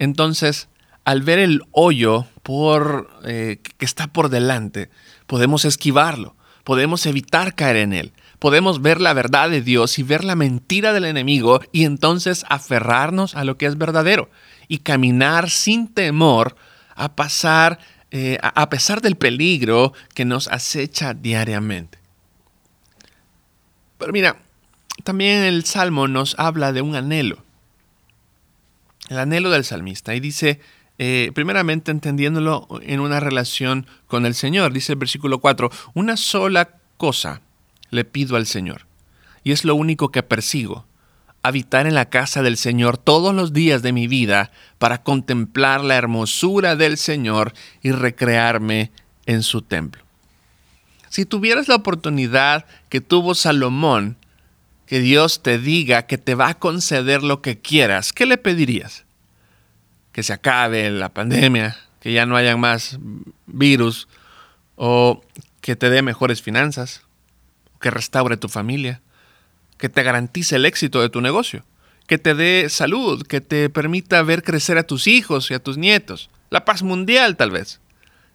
Entonces, 0.00 0.68
al 1.04 1.22
ver 1.22 1.38
el 1.38 1.62
hoyo 1.70 2.26
por, 2.42 3.10
eh, 3.22 3.60
que 3.78 3.84
está 3.84 4.08
por 4.08 4.28
delante, 4.28 4.90
podemos 5.28 5.64
esquivarlo, 5.64 6.34
podemos 6.64 7.06
evitar 7.06 7.54
caer 7.54 7.76
en 7.76 7.92
él 7.92 8.12
podemos 8.40 8.82
ver 8.82 9.00
la 9.00 9.12
verdad 9.12 9.50
de 9.50 9.60
Dios 9.60 9.98
y 9.98 10.02
ver 10.02 10.24
la 10.24 10.34
mentira 10.34 10.92
del 10.92 11.04
enemigo 11.04 11.60
y 11.70 11.84
entonces 11.84 12.44
aferrarnos 12.48 13.36
a 13.36 13.44
lo 13.44 13.56
que 13.56 13.66
es 13.66 13.78
verdadero 13.78 14.28
y 14.66 14.78
caminar 14.78 15.50
sin 15.50 15.86
temor 15.86 16.56
a 16.96 17.14
pasar, 17.14 17.78
eh, 18.10 18.38
a 18.42 18.68
pesar 18.70 19.02
del 19.02 19.16
peligro 19.16 19.92
que 20.14 20.24
nos 20.24 20.48
acecha 20.48 21.14
diariamente. 21.14 21.98
Pero 23.98 24.12
mira, 24.12 24.36
también 25.04 25.44
el 25.44 25.64
Salmo 25.66 26.08
nos 26.08 26.34
habla 26.38 26.72
de 26.72 26.80
un 26.80 26.96
anhelo, 26.96 27.44
el 29.10 29.18
anhelo 29.18 29.50
del 29.50 29.64
salmista, 29.64 30.14
y 30.14 30.20
dice, 30.20 30.60
eh, 30.98 31.30
primeramente 31.34 31.90
entendiéndolo 31.90 32.68
en 32.82 33.00
una 33.00 33.20
relación 33.20 33.86
con 34.06 34.24
el 34.24 34.34
Señor, 34.34 34.72
dice 34.72 34.92
el 34.92 34.98
versículo 34.98 35.40
4, 35.40 35.70
una 35.92 36.16
sola 36.16 36.70
cosa 36.96 37.42
le 37.90 38.04
pido 38.04 38.36
al 38.36 38.46
Señor. 38.46 38.86
Y 39.44 39.52
es 39.52 39.64
lo 39.64 39.74
único 39.74 40.10
que 40.10 40.22
persigo, 40.22 40.86
habitar 41.42 41.86
en 41.86 41.94
la 41.94 42.10
casa 42.10 42.42
del 42.42 42.56
Señor 42.56 42.98
todos 42.98 43.34
los 43.34 43.52
días 43.52 43.82
de 43.82 43.92
mi 43.92 44.06
vida 44.06 44.50
para 44.78 45.02
contemplar 45.02 45.82
la 45.82 45.96
hermosura 45.96 46.76
del 46.76 46.98
Señor 46.98 47.54
y 47.82 47.92
recrearme 47.92 48.90
en 49.26 49.42
su 49.42 49.62
templo. 49.62 50.02
Si 51.08 51.24
tuvieras 51.24 51.68
la 51.68 51.76
oportunidad 51.76 52.66
que 52.88 53.00
tuvo 53.00 53.34
Salomón, 53.34 54.16
que 54.86 55.00
Dios 55.00 55.42
te 55.42 55.58
diga 55.58 56.06
que 56.06 56.18
te 56.18 56.34
va 56.34 56.48
a 56.48 56.58
conceder 56.58 57.22
lo 57.22 57.42
que 57.42 57.58
quieras, 57.58 58.12
¿qué 58.12 58.26
le 58.26 58.38
pedirías? 58.38 59.04
Que 60.12 60.22
se 60.22 60.32
acabe 60.32 60.90
la 60.90 61.08
pandemia, 61.08 61.76
que 62.00 62.12
ya 62.12 62.26
no 62.26 62.36
haya 62.36 62.56
más 62.56 62.98
virus, 63.46 64.08
o 64.76 65.22
que 65.60 65.76
te 65.76 65.90
dé 65.90 66.02
mejores 66.02 66.42
finanzas, 66.42 67.02
que 67.80 67.90
restaure 67.90 68.36
tu 68.36 68.48
familia, 68.48 69.00
que 69.78 69.88
te 69.88 70.02
garantice 70.02 70.56
el 70.56 70.66
éxito 70.66 71.00
de 71.00 71.08
tu 71.08 71.20
negocio, 71.20 71.64
que 72.06 72.18
te 72.18 72.34
dé 72.34 72.68
salud, 72.68 73.26
que 73.26 73.40
te 73.40 73.70
permita 73.70 74.22
ver 74.22 74.42
crecer 74.42 74.78
a 74.78 74.82
tus 74.82 75.06
hijos 75.06 75.50
y 75.50 75.54
a 75.54 75.62
tus 75.62 75.78
nietos, 75.78 76.30
la 76.50 76.64
paz 76.64 76.82
mundial 76.82 77.36
tal 77.36 77.50
vez, 77.50 77.80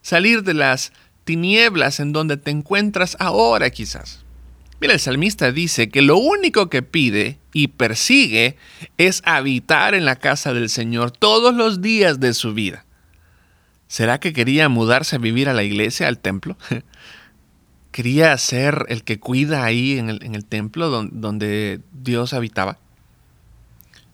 salir 0.01 0.43
de 0.43 0.53
las 0.53 0.91
tinieblas 1.23 1.99
en 1.99 2.13
donde 2.13 2.37
te 2.37 2.51
encuentras 2.51 3.17
ahora 3.19 3.69
quizás. 3.69 4.25
Mira, 4.81 4.93
el 4.93 4.99
salmista 4.99 5.51
dice 5.51 5.89
que 5.89 6.01
lo 6.01 6.17
único 6.17 6.69
que 6.69 6.81
pide 6.81 7.39
y 7.53 7.69
persigue 7.69 8.57
es 8.97 9.21
habitar 9.25 9.95
en 9.95 10.05
la 10.05 10.17
casa 10.17 10.53
del 10.53 10.69
Señor 10.69 11.11
todos 11.11 11.55
los 11.55 11.81
días 11.81 12.19
de 12.19 12.33
su 12.33 12.53
vida. 12.53 12.85
¿Será 13.87 14.19
que 14.19 14.33
quería 14.33 14.67
mudarse 14.67 15.15
a 15.15 15.19
vivir 15.19 15.47
a 15.47 15.53
la 15.53 15.63
iglesia, 15.63 16.07
al 16.07 16.19
templo? 16.19 16.57
¿Quería 17.95 18.37
ser 18.37 18.87
el 18.89 19.05
que 19.05 19.21
cuida 19.21 19.63
ahí 19.63 19.97
en 19.97 20.09
el, 20.09 20.45
templo 20.45 20.89
donde 20.89 21.79
Dios 21.93 22.33
habitaba? 22.33 22.77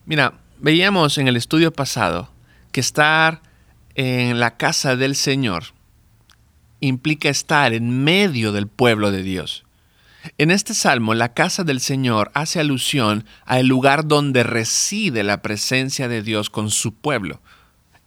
Mira, 0.05 0.35
veíamos 0.59 1.17
en 1.17 1.27
el 1.27 1.35
estudio 1.35 1.73
pasado 1.73 2.29
que 2.71 2.79
estar 2.79 3.41
en 3.95 4.39
la 4.39 4.55
casa 4.55 4.95
del 4.95 5.15
Señor 5.15 5.63
implica 6.79 7.29
estar 7.29 7.73
en 7.73 8.03
medio 8.03 8.51
del 8.51 8.67
pueblo 8.67 9.09
de 9.09 9.23
Dios. 9.23 9.65
En 10.37 10.51
este 10.51 10.75
salmo, 10.75 11.15
la 11.15 11.33
casa 11.33 11.63
del 11.63 11.79
Señor 11.79 12.29
hace 12.35 12.59
alusión 12.59 13.25
al 13.45 13.65
lugar 13.65 14.07
donde 14.07 14.43
reside 14.43 15.23
la 15.23 15.41
presencia 15.41 16.07
de 16.07 16.21
Dios 16.21 16.51
con 16.51 16.69
su 16.69 16.93
pueblo. 16.93 17.41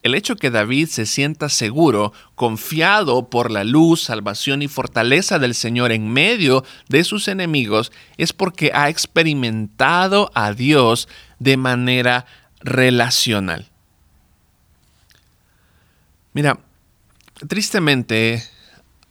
El 0.05 0.15
hecho 0.15 0.37
que 0.37 0.51
David 0.51 0.89
se 0.89 1.07
sienta 1.07 1.49
seguro, 1.49 2.13
confiado 2.35 3.31
por 3.31 3.51
la 3.51 3.65
luz, 3.65 4.03
salvación 4.03 4.61
y 4.61 4.69
fortaleza 4.69 5.39
del 5.39 5.55
Señor 5.55 5.93
en 5.93 6.13
medio 6.13 6.63
de 6.91 7.05
sus 7.05 7.27
enemigos, 7.27 7.91
es 8.19 8.35
porque 8.35 8.71
ha 8.75 8.91
experimentado 8.91 10.31
a 10.35 10.53
Dios 10.53 11.09
de 11.39 11.57
manera 11.57 12.27
relacional. 12.61 13.71
Mira, 16.35 16.61
tristemente 17.49 18.43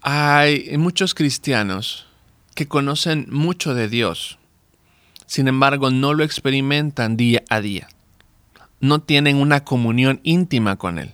hay 0.02 0.78
muchos 0.78 1.16
cristianos 1.16 2.06
que 2.54 2.68
conocen 2.68 3.26
mucho 3.32 3.74
de 3.74 3.88
Dios, 3.88 4.38
sin 5.26 5.48
embargo 5.48 5.90
no 5.90 6.14
lo 6.14 6.24
experimentan 6.24 7.18
día 7.18 7.42
a 7.50 7.62
día. 7.62 7.88
No 8.84 9.00
tienen 9.00 9.38
una 9.38 9.64
comunión 9.64 10.20
íntima 10.24 10.76
con 10.76 11.00
Él. 11.00 11.14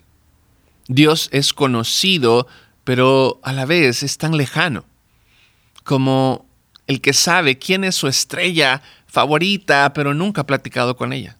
Dios 0.87 1.29
es 1.31 1.53
conocido, 1.53 2.47
pero 2.83 3.39
a 3.43 3.53
la 3.53 3.67
vez 3.67 4.01
es 4.01 4.17
tan 4.17 4.35
lejano, 4.35 4.85
como 5.83 6.47
el 6.87 6.99
que 6.99 7.13
sabe 7.13 7.59
quién 7.59 7.83
es 7.83 7.93
su 7.93 8.07
estrella 8.07 8.81
favorita, 9.05 9.93
pero 9.93 10.15
nunca 10.15 10.41
ha 10.41 10.47
platicado 10.47 10.97
con 10.97 11.13
ella. 11.13 11.37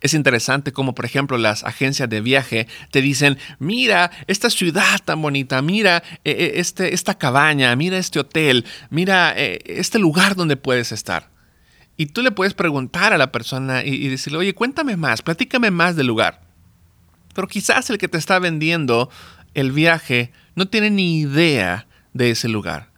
Es 0.00 0.14
interesante 0.14 0.72
como, 0.72 0.94
por 0.94 1.06
ejemplo, 1.06 1.36
las 1.38 1.64
agencias 1.64 2.08
de 2.08 2.20
viaje 2.20 2.68
te 2.92 3.00
dicen, 3.00 3.36
mira 3.58 4.12
esta 4.28 4.48
ciudad 4.48 5.00
tan 5.04 5.20
bonita, 5.20 5.60
mira 5.60 6.04
eh, 6.22 6.30
eh, 6.38 6.52
este, 6.54 6.94
esta 6.94 7.18
cabaña, 7.18 7.74
mira 7.74 7.98
este 7.98 8.20
hotel, 8.20 8.64
mira 8.90 9.34
eh, 9.36 9.58
este 9.66 9.98
lugar 9.98 10.36
donde 10.36 10.56
puedes 10.56 10.92
estar. 10.92 11.31
Y 11.96 12.06
tú 12.06 12.22
le 12.22 12.30
puedes 12.30 12.54
preguntar 12.54 13.12
a 13.12 13.18
la 13.18 13.32
persona 13.32 13.84
y, 13.84 14.08
decirle, 14.08 14.38
oye, 14.38 14.54
cuéntame 14.54 14.96
más, 14.96 15.22
platícame 15.22 15.70
más 15.70 15.94
del 15.96 16.06
lugar. 16.06 16.42
Pero 17.34 17.48
quizás 17.48 17.90
el 17.90 17.98
que 17.98 18.08
te 18.08 18.18
está 18.18 18.38
vendiendo 18.38 19.10
el 19.54 19.72
viaje 19.72 20.32
no 20.54 20.68
tiene 20.68 20.90
ni 20.90 21.20
idea 21.20 21.86
de 22.14 22.30
ese 22.30 22.48
lugar. 22.48 22.88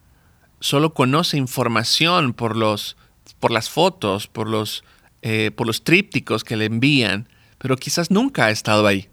Solo 0.59 0.93
conoce 0.93 1.37
información 1.37 2.33
por, 2.33 2.55
los, 2.55 2.97
por 3.39 3.51
las 3.51 3.69
fotos, 3.69 4.27
por 4.27 4.49
los 4.49 4.83
eh, 5.27 5.49
por 5.49 5.65
los 5.65 5.83
trípticos 5.83 6.43
que 6.43 6.55
le 6.55 6.65
envían, 6.65 7.27
pero 7.57 7.77
quizás 7.77 8.11
nunca 8.11 8.45
ha 8.45 8.51
estado 8.51 8.85
ahí. 8.85 9.09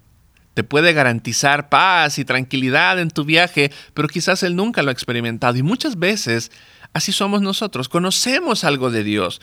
Te 0.53 0.63
puede 0.63 0.93
garantizar 0.93 1.71
paz 1.71 2.19
y 2.19 2.27
tranquilidad 2.27 3.01
en 3.01 3.09
tu 3.09 3.25
viaje, 3.25 3.73
pero 3.95 4.09
quizás 4.09 4.43
él 4.43 4.55
nunca 4.55 4.83
lo 4.83 4.91
ha 4.91 4.93
experimentado. 4.93 5.57
Y 5.57 5.63
muchas 5.63 5.99
veces 5.99 6.53
así 6.93 7.13
somos 7.13 7.41
nosotros. 7.41 7.89
Conocemos 7.89 8.63
algo 8.65 8.91
de 8.91 9.05
Dios, 9.05 9.41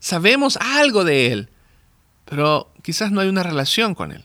sabemos 0.00 0.56
algo 0.56 1.04
de 1.04 1.32
Él, 1.32 1.50
pero 2.24 2.72
quizás 2.82 3.12
no 3.12 3.20
hay 3.20 3.28
una 3.28 3.44
relación 3.44 3.94
con 3.94 4.10
Él. 4.10 4.24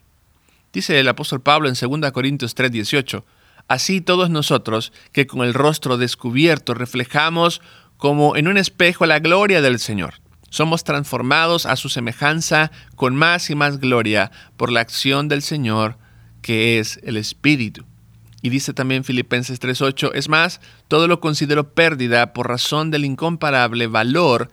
Dice 0.74 1.00
el 1.00 1.08
apóstol 1.08 1.42
Pablo 1.42 1.70
en 1.70 1.76
2 1.76 2.12
Corintios 2.12 2.56
3:18, 2.56 3.24
así 3.68 4.02
todos 4.02 4.32
nosotros 4.32 4.92
que 5.12 5.28
con 5.28 5.46
el 5.46 5.54
rostro 5.54 5.98
descubierto 5.98 6.74
reflejamos 6.74 7.62
como 7.98 8.36
en 8.36 8.48
un 8.48 8.58
espejo 8.58 9.06
la 9.06 9.20
gloria 9.20 9.62
del 9.62 9.80
Señor 9.80 10.16
somos 10.56 10.86
transformados 10.86 11.66
a 11.66 11.76
su 11.76 11.90
semejanza 11.90 12.72
con 12.96 13.14
más 13.14 13.50
y 13.50 13.56
más 13.56 13.78
gloria 13.78 14.32
por 14.56 14.72
la 14.72 14.80
acción 14.80 15.28
del 15.28 15.42
Señor, 15.42 15.98
que 16.42 16.80
es 16.80 16.98
el 17.04 17.18
Espíritu. 17.18 17.84
Y 18.42 18.50
dice 18.50 18.74
también 18.74 19.04
Filipenses 19.04 19.60
3:8, 19.60 20.12
es 20.14 20.30
más, 20.30 20.62
todo 20.88 21.10
lo 21.10 21.20
considero 21.20 21.74
pérdida 21.74 22.32
por 22.32 22.48
razón 22.48 22.90
del 22.90 23.04
incomparable 23.04 23.88
valor 23.88 24.50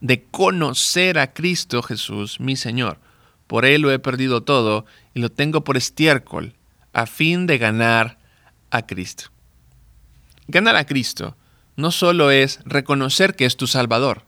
de 0.00 0.24
conocer 0.24 1.18
a 1.18 1.32
Cristo 1.32 1.82
Jesús, 1.82 2.40
mi 2.40 2.56
Señor. 2.56 2.98
Por 3.46 3.64
Él 3.64 3.82
lo 3.82 3.92
he 3.92 3.98
perdido 3.98 4.42
todo 4.42 4.84
y 5.14 5.20
lo 5.20 5.30
tengo 5.30 5.64
por 5.64 5.76
estiércol, 5.76 6.54
a 6.92 7.06
fin 7.06 7.46
de 7.46 7.58
ganar 7.58 8.18
a 8.70 8.86
Cristo. 8.86 9.30
Ganar 10.48 10.76
a 10.76 10.86
Cristo 10.86 11.36
no 11.76 11.90
solo 11.90 12.30
es 12.30 12.60
reconocer 12.64 13.36
que 13.36 13.44
es 13.44 13.56
tu 13.56 13.66
Salvador, 13.66 14.24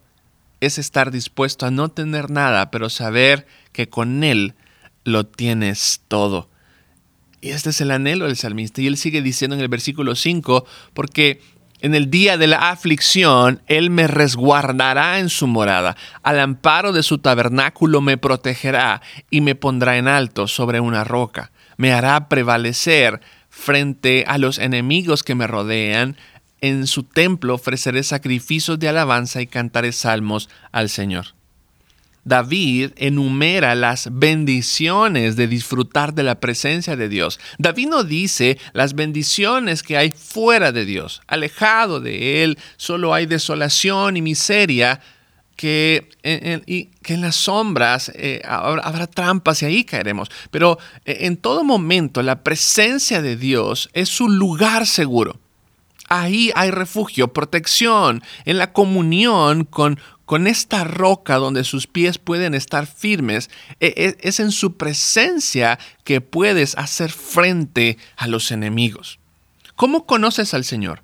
es 0.60 0.78
estar 0.78 1.10
dispuesto 1.10 1.66
a 1.66 1.70
no 1.70 1.88
tener 1.88 2.30
nada, 2.30 2.70
pero 2.70 2.90
saber 2.90 3.46
que 3.72 3.88
con 3.88 4.24
Él 4.24 4.54
lo 5.04 5.26
tienes 5.26 6.02
todo. 6.08 6.48
Y 7.40 7.50
este 7.50 7.70
es 7.70 7.80
el 7.80 7.90
anhelo 7.90 8.26
del 8.26 8.36
salmista. 8.36 8.80
Y 8.80 8.88
él 8.88 8.96
sigue 8.96 9.22
diciendo 9.22 9.54
en 9.54 9.62
el 9.62 9.68
versículo 9.68 10.14
5, 10.14 10.66
porque 10.92 11.40
en 11.80 11.94
el 11.94 12.10
día 12.10 12.36
de 12.36 12.46
la 12.46 12.70
aflicción 12.70 13.62
Él 13.66 13.90
me 13.90 14.06
resguardará 14.06 15.18
en 15.18 15.28
su 15.28 15.46
morada, 15.46 15.96
al 16.22 16.40
amparo 16.40 16.92
de 16.92 17.02
su 17.02 17.18
tabernáculo 17.18 18.00
me 18.00 18.18
protegerá 18.18 19.02
y 19.30 19.40
me 19.40 19.54
pondrá 19.54 19.96
en 19.96 20.08
alto 20.08 20.48
sobre 20.48 20.80
una 20.80 21.04
roca. 21.04 21.50
Me 21.76 21.92
hará 21.92 22.28
prevalecer 22.28 23.20
frente 23.48 24.24
a 24.26 24.38
los 24.38 24.58
enemigos 24.58 25.22
que 25.22 25.34
me 25.34 25.46
rodean, 25.46 26.16
en 26.60 26.86
su 26.86 27.04
templo 27.04 27.54
ofreceré 27.54 28.02
sacrificios 28.02 28.78
de 28.78 28.88
alabanza 28.88 29.40
y 29.40 29.46
cantaré 29.46 29.92
salmos 29.92 30.48
al 30.72 30.88
Señor. 30.88 31.37
David 32.28 32.90
enumera 32.96 33.74
las 33.74 34.08
bendiciones 34.12 35.36
de 35.36 35.48
disfrutar 35.48 36.14
de 36.14 36.22
la 36.22 36.40
presencia 36.40 36.94
de 36.94 37.08
Dios. 37.08 37.40
David 37.58 37.88
no 37.88 38.04
dice 38.04 38.58
las 38.72 38.94
bendiciones 38.94 39.82
que 39.82 39.96
hay 39.96 40.10
fuera 40.10 40.70
de 40.72 40.84
Dios. 40.84 41.22
Alejado 41.26 42.00
de 42.00 42.44
Él 42.44 42.58
solo 42.76 43.14
hay 43.14 43.26
desolación 43.26 44.16
y 44.16 44.22
miseria, 44.22 45.00
que 45.56 46.08
que 47.08 47.14
en 47.14 47.22
las 47.22 47.36
sombras 47.36 48.12
eh, 48.14 48.42
habrá, 48.44 49.06
trampas 49.06 49.62
y 49.62 49.66
ahí 49.66 49.84
caeremos. 49.84 50.30
Pero 50.50 50.78
eh, 51.06 51.20
en 51.22 51.38
todo 51.38 51.64
momento 51.64 52.22
la 52.22 52.42
presencia 52.44 53.22
de 53.22 53.36
Dios 53.36 53.88
es 53.94 54.10
su 54.10 54.28
lugar 54.28 54.86
seguro. 54.86 55.38
Ahí 56.10 56.52
hay 56.54 56.70
refugio, 56.70 57.32
protección, 57.32 58.22
en 58.44 58.58
la 58.58 58.72
comunión 58.72 59.64
con, 59.64 59.98
con 60.28 60.46
esta 60.46 60.84
roca 60.84 61.36
donde 61.36 61.64
sus 61.64 61.86
pies 61.86 62.18
pueden 62.18 62.52
estar 62.52 62.86
firmes. 62.86 63.48
E, 63.80 63.94
e, 63.96 64.28
es 64.28 64.40
en 64.40 64.52
su 64.52 64.76
presencia 64.76 65.78
que 66.04 66.20
puedes 66.20 66.76
hacer 66.76 67.10
frente 67.10 67.96
a 68.14 68.26
los 68.26 68.50
enemigos. 68.50 69.20
¿Cómo 69.74 70.04
conoces 70.04 70.52
al 70.52 70.64
Señor? 70.64 71.00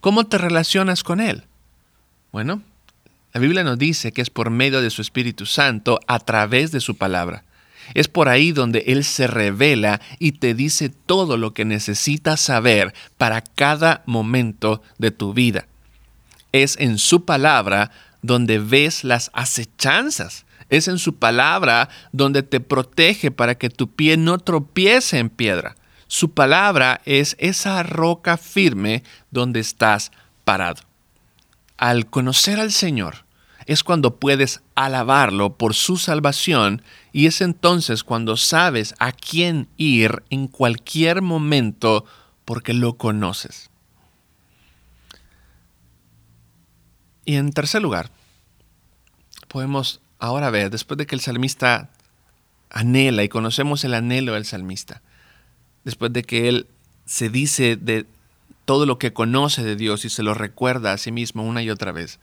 ¿Cómo 0.00 0.24
te 0.24 0.38
relacionas 0.38 1.04
con 1.04 1.20
Él? 1.20 1.44
Bueno, 2.32 2.62
la 3.34 3.42
Biblia 3.42 3.62
nos 3.62 3.78
dice 3.78 4.10
que 4.10 4.22
es 4.22 4.30
por 4.30 4.48
medio 4.48 4.80
de 4.80 4.88
su 4.88 5.02
Espíritu 5.02 5.44
Santo 5.44 6.00
a 6.06 6.18
través 6.20 6.72
de 6.72 6.80
su 6.80 6.96
palabra. 6.96 7.44
Es 7.92 8.08
por 8.08 8.30
ahí 8.30 8.52
donde 8.52 8.84
Él 8.86 9.04
se 9.04 9.26
revela 9.26 10.00
y 10.18 10.32
te 10.32 10.54
dice 10.54 10.88
todo 10.88 11.36
lo 11.36 11.52
que 11.52 11.66
necesitas 11.66 12.40
saber 12.40 12.94
para 13.18 13.42
cada 13.42 14.02
momento 14.06 14.80
de 14.96 15.10
tu 15.10 15.34
vida. 15.34 15.66
Es 16.52 16.78
en 16.78 16.96
su 16.96 17.26
palabra 17.26 17.90
donde 18.22 18.58
ves 18.58 19.04
las 19.04 19.30
acechanzas. 19.34 20.46
Es 20.70 20.88
en 20.88 20.98
su 20.98 21.16
palabra 21.16 21.88
donde 22.12 22.42
te 22.42 22.60
protege 22.60 23.30
para 23.30 23.56
que 23.56 23.68
tu 23.68 23.88
pie 23.88 24.16
no 24.16 24.38
tropiece 24.38 25.18
en 25.18 25.28
piedra. 25.28 25.76
Su 26.06 26.32
palabra 26.32 27.00
es 27.04 27.36
esa 27.38 27.82
roca 27.82 28.36
firme 28.36 29.02
donde 29.30 29.60
estás 29.60 30.12
parado. 30.44 30.82
Al 31.76 32.06
conocer 32.06 32.60
al 32.60 32.70
Señor, 32.70 33.24
es 33.66 33.82
cuando 33.82 34.16
puedes 34.16 34.62
alabarlo 34.74 35.56
por 35.56 35.74
su 35.74 35.96
salvación 35.96 36.82
y 37.12 37.26
es 37.26 37.40
entonces 37.40 38.04
cuando 38.04 38.36
sabes 38.36 38.94
a 38.98 39.12
quién 39.12 39.68
ir 39.76 40.22
en 40.30 40.48
cualquier 40.48 41.22
momento 41.22 42.04
porque 42.44 42.72
lo 42.74 42.94
conoces. 42.94 43.71
Y 47.24 47.36
en 47.36 47.52
tercer 47.52 47.82
lugar, 47.82 48.10
podemos 49.48 50.00
ahora 50.18 50.50
ver, 50.50 50.70
después 50.70 50.98
de 50.98 51.06
que 51.06 51.14
el 51.14 51.20
salmista 51.20 51.90
anhela 52.70 53.22
y 53.22 53.28
conocemos 53.28 53.84
el 53.84 53.94
anhelo 53.94 54.34
del 54.34 54.44
salmista, 54.44 55.02
después 55.84 56.12
de 56.12 56.22
que 56.22 56.48
él 56.48 56.66
se 57.04 57.28
dice 57.28 57.76
de 57.76 58.06
todo 58.64 58.86
lo 58.86 58.98
que 58.98 59.12
conoce 59.12 59.62
de 59.62 59.76
Dios 59.76 60.04
y 60.04 60.10
se 60.10 60.22
lo 60.22 60.34
recuerda 60.34 60.92
a 60.92 60.98
sí 60.98 61.12
mismo 61.12 61.42
una 61.42 61.62
y 61.62 61.70
otra 61.70 61.92
vez, 61.92 62.18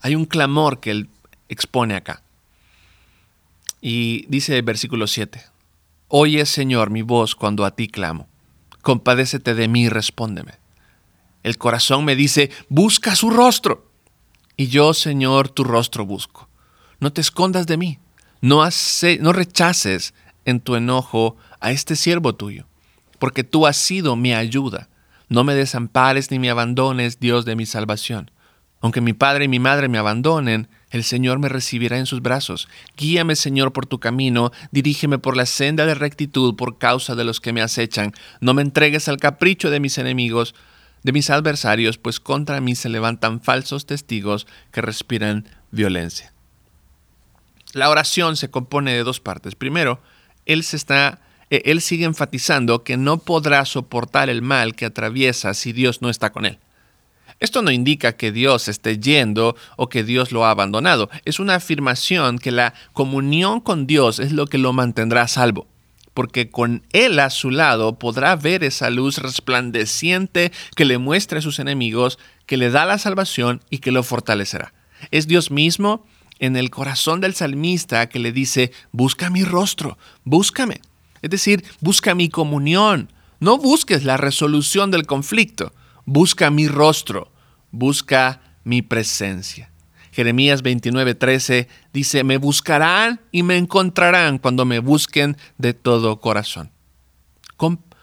hay 0.00 0.14
un 0.14 0.24
clamor 0.24 0.80
que 0.80 0.92
él 0.92 1.08
expone 1.48 1.94
acá. 1.94 2.22
Y 3.80 4.26
dice 4.28 4.56
el 4.56 4.62
versículo 4.62 5.06
7, 5.06 5.44
Oye 6.08 6.46
Señor 6.46 6.90
mi 6.90 7.02
voz 7.02 7.34
cuando 7.34 7.64
a 7.64 7.74
ti 7.74 7.88
clamo, 7.88 8.28
compadécete 8.82 9.54
de 9.54 9.68
mí 9.68 9.88
respóndeme. 9.88 10.54
El 11.42 11.56
corazón 11.56 12.04
me 12.04 12.16
dice, 12.16 12.50
busca 12.68 13.14
su 13.14 13.30
rostro. 13.30 13.89
Y 14.60 14.66
yo, 14.66 14.92
Señor, 14.92 15.48
tu 15.48 15.64
rostro 15.64 16.04
busco. 16.04 16.46
No 16.98 17.14
te 17.14 17.22
escondas 17.22 17.66
de 17.66 17.78
mí, 17.78 17.98
no, 18.42 18.62
no 19.20 19.32
rechaces 19.32 20.12
en 20.44 20.60
tu 20.60 20.76
enojo 20.76 21.38
a 21.60 21.70
este 21.70 21.96
siervo 21.96 22.34
tuyo, 22.34 22.66
porque 23.18 23.42
tú 23.42 23.66
has 23.66 23.78
sido 23.78 24.16
mi 24.16 24.34
ayuda. 24.34 24.90
No 25.30 25.44
me 25.44 25.54
desampares 25.54 26.30
ni 26.30 26.38
me 26.38 26.50
abandones, 26.50 27.20
Dios 27.20 27.46
de 27.46 27.56
mi 27.56 27.64
salvación. 27.64 28.30
Aunque 28.82 29.00
mi 29.00 29.14
padre 29.14 29.46
y 29.46 29.48
mi 29.48 29.58
madre 29.58 29.88
me 29.88 29.96
abandonen, 29.96 30.68
el 30.90 31.04
Señor 31.04 31.38
me 31.38 31.48
recibirá 31.48 31.96
en 31.96 32.04
sus 32.04 32.20
brazos. 32.20 32.68
Guíame, 32.98 33.36
Señor, 33.36 33.72
por 33.72 33.86
tu 33.86 33.98
camino, 33.98 34.52
dirígeme 34.72 35.18
por 35.18 35.38
la 35.38 35.46
senda 35.46 35.86
de 35.86 35.94
rectitud 35.94 36.54
por 36.54 36.76
causa 36.76 37.14
de 37.14 37.24
los 37.24 37.40
que 37.40 37.54
me 37.54 37.62
acechan. 37.62 38.12
No 38.42 38.52
me 38.52 38.60
entregues 38.60 39.08
al 39.08 39.16
capricho 39.16 39.70
de 39.70 39.80
mis 39.80 39.96
enemigos, 39.96 40.54
de 41.02 41.12
mis 41.12 41.30
adversarios, 41.30 41.98
pues 41.98 42.20
contra 42.20 42.60
mí 42.60 42.74
se 42.74 42.88
levantan 42.88 43.40
falsos 43.40 43.86
testigos 43.86 44.46
que 44.70 44.82
respiran 44.82 45.46
violencia. 45.70 46.32
La 47.72 47.88
oración 47.88 48.36
se 48.36 48.50
compone 48.50 48.92
de 48.92 49.04
dos 49.04 49.20
partes. 49.20 49.54
Primero, 49.54 50.00
eh, 50.46 51.62
él 51.64 51.80
sigue 51.80 52.04
enfatizando 52.04 52.82
que 52.82 52.96
no 52.96 53.18
podrá 53.18 53.64
soportar 53.64 54.28
el 54.28 54.42
mal 54.42 54.74
que 54.74 54.86
atraviesa 54.86 55.54
si 55.54 55.72
Dios 55.72 56.02
no 56.02 56.10
está 56.10 56.30
con 56.30 56.46
él. 56.46 56.58
Esto 57.38 57.62
no 57.62 57.70
indica 57.70 58.16
que 58.16 58.32
Dios 58.32 58.68
esté 58.68 58.98
yendo 58.98 59.56
o 59.76 59.88
que 59.88 60.04
Dios 60.04 60.30
lo 60.30 60.44
ha 60.44 60.50
abandonado. 60.50 61.08
Es 61.24 61.40
una 61.40 61.54
afirmación 61.54 62.38
que 62.38 62.50
la 62.50 62.74
comunión 62.92 63.60
con 63.60 63.86
Dios 63.86 64.18
es 64.18 64.32
lo 64.32 64.46
que 64.46 64.58
lo 64.58 64.74
mantendrá 64.74 65.26
salvo. 65.26 65.66
Porque 66.20 66.50
con 66.50 66.82
Él 66.92 67.18
a 67.18 67.30
su 67.30 67.50
lado 67.50 67.98
podrá 67.98 68.36
ver 68.36 68.62
esa 68.62 68.90
luz 68.90 69.16
resplandeciente 69.16 70.52
que 70.76 70.84
le 70.84 70.98
muestra 70.98 71.38
a 71.38 71.42
sus 71.42 71.58
enemigos, 71.58 72.18
que 72.44 72.58
le 72.58 72.68
da 72.68 72.84
la 72.84 72.98
salvación 72.98 73.62
y 73.70 73.78
que 73.78 73.90
lo 73.90 74.02
fortalecerá. 74.02 74.74
Es 75.10 75.26
Dios 75.26 75.50
mismo 75.50 76.04
en 76.40 76.56
el 76.56 76.68
corazón 76.68 77.22
del 77.22 77.34
salmista 77.34 78.10
que 78.10 78.18
le 78.18 78.32
dice, 78.32 78.70
busca 78.92 79.30
mi 79.30 79.44
rostro, 79.44 79.96
búscame. 80.24 80.82
Es 81.22 81.30
decir, 81.30 81.64
busca 81.80 82.14
mi 82.14 82.28
comunión. 82.28 83.10
No 83.38 83.56
busques 83.56 84.04
la 84.04 84.18
resolución 84.18 84.90
del 84.90 85.06
conflicto 85.06 85.72
busca 86.10 86.50
mi 86.50 86.66
rostro, 86.66 87.30
busca 87.70 88.40
mi 88.64 88.82
presencia. 88.82 89.69
Jeremías 90.20 90.62
29:13 90.62 91.66
dice, 91.94 92.24
me 92.24 92.36
buscarán 92.36 93.22
y 93.32 93.42
me 93.42 93.56
encontrarán 93.56 94.36
cuando 94.36 94.66
me 94.66 94.78
busquen 94.78 95.38
de 95.56 95.72
todo 95.72 96.20
corazón. 96.20 96.72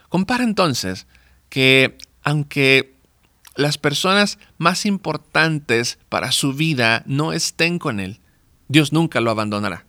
compara 0.09 0.43
entonces 0.43 1.05
que 1.49 1.95
aunque 2.23 2.95
las 3.55 3.77
personas 3.77 4.39
más 4.57 4.87
importantes 4.87 5.99
para 6.09 6.31
su 6.31 6.53
vida 6.53 7.03
no 7.05 7.33
estén 7.33 7.77
con 7.77 7.99
Él, 7.99 8.19
Dios 8.67 8.91
nunca 8.93 9.21
lo 9.21 9.29
abandonará. 9.29 9.85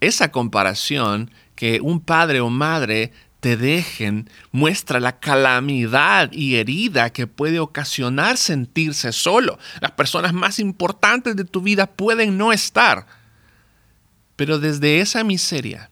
Esa 0.00 0.32
comparación 0.32 1.30
que 1.54 1.80
un 1.80 2.00
padre 2.00 2.40
o 2.40 2.50
madre 2.50 3.12
te 3.40 3.56
dejen 3.56 4.28
muestra 4.50 5.00
la 5.00 5.20
calamidad 5.20 6.32
y 6.32 6.56
herida 6.56 7.10
que 7.10 7.26
puede 7.26 7.60
ocasionar 7.60 8.36
sentirse 8.36 9.12
solo. 9.12 9.58
Las 9.80 9.92
personas 9.92 10.32
más 10.32 10.58
importantes 10.58 11.36
de 11.36 11.44
tu 11.44 11.62
vida 11.62 11.86
pueden 11.86 12.36
no 12.36 12.52
estar. 12.52 13.06
Pero 14.36 14.58
desde 14.58 15.00
esa 15.00 15.24
miseria, 15.24 15.90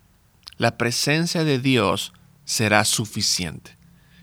la 0.56 0.76
presencia 0.76 1.44
de 1.44 1.58
Dios 1.58 2.12
será 2.44 2.84
suficiente. 2.84 3.76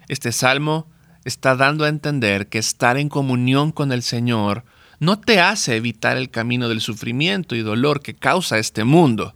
Este 0.08 0.32
salmo 0.32 0.88
está 1.24 1.56
dando 1.56 1.86
a 1.86 1.90
entender 1.90 2.50
que 2.50 2.60
estar 2.60 2.98
en 2.98 3.10
comunión 3.10 3.72
con 3.72 3.92
el 3.92 4.04
Señor 4.04 4.66
no 5.00 5.20
te 5.20 5.40
hace 5.40 5.76
evitar 5.76 6.18
el 6.18 6.30
camino 6.30 6.70
del 6.70 6.82
sufrimiento 6.82 7.56
y 7.56 7.62
dolor 7.62 8.02
que 8.02 8.14
causa 8.14 8.58
este 8.58 8.84
mundo 8.84 9.36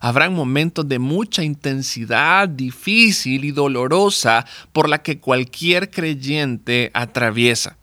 Habrán 0.00 0.34
momentos 0.34 0.88
de 0.88 0.98
mucha 0.98 1.44
intensidad 1.44 2.48
difícil 2.48 3.44
y 3.44 3.52
dolorosa 3.52 4.46
por 4.72 4.88
la 4.88 5.02
que 5.02 5.20
cualquier 5.20 5.90
creyente 5.90 6.90
atraviesa. 6.94 7.76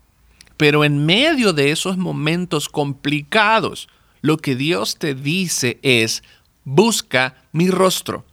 Pero 0.56 0.84
en 0.84 1.06
medio 1.06 1.52
de 1.52 1.70
esos 1.70 1.96
momentos 1.96 2.68
complicados, 2.68 3.88
lo 4.20 4.36
que 4.38 4.56
Dios 4.56 4.96
te 4.98 5.14
dice 5.14 5.78
es, 5.82 6.24
busca 6.64 7.36
mi 7.52 7.70
rostro, 7.70 8.26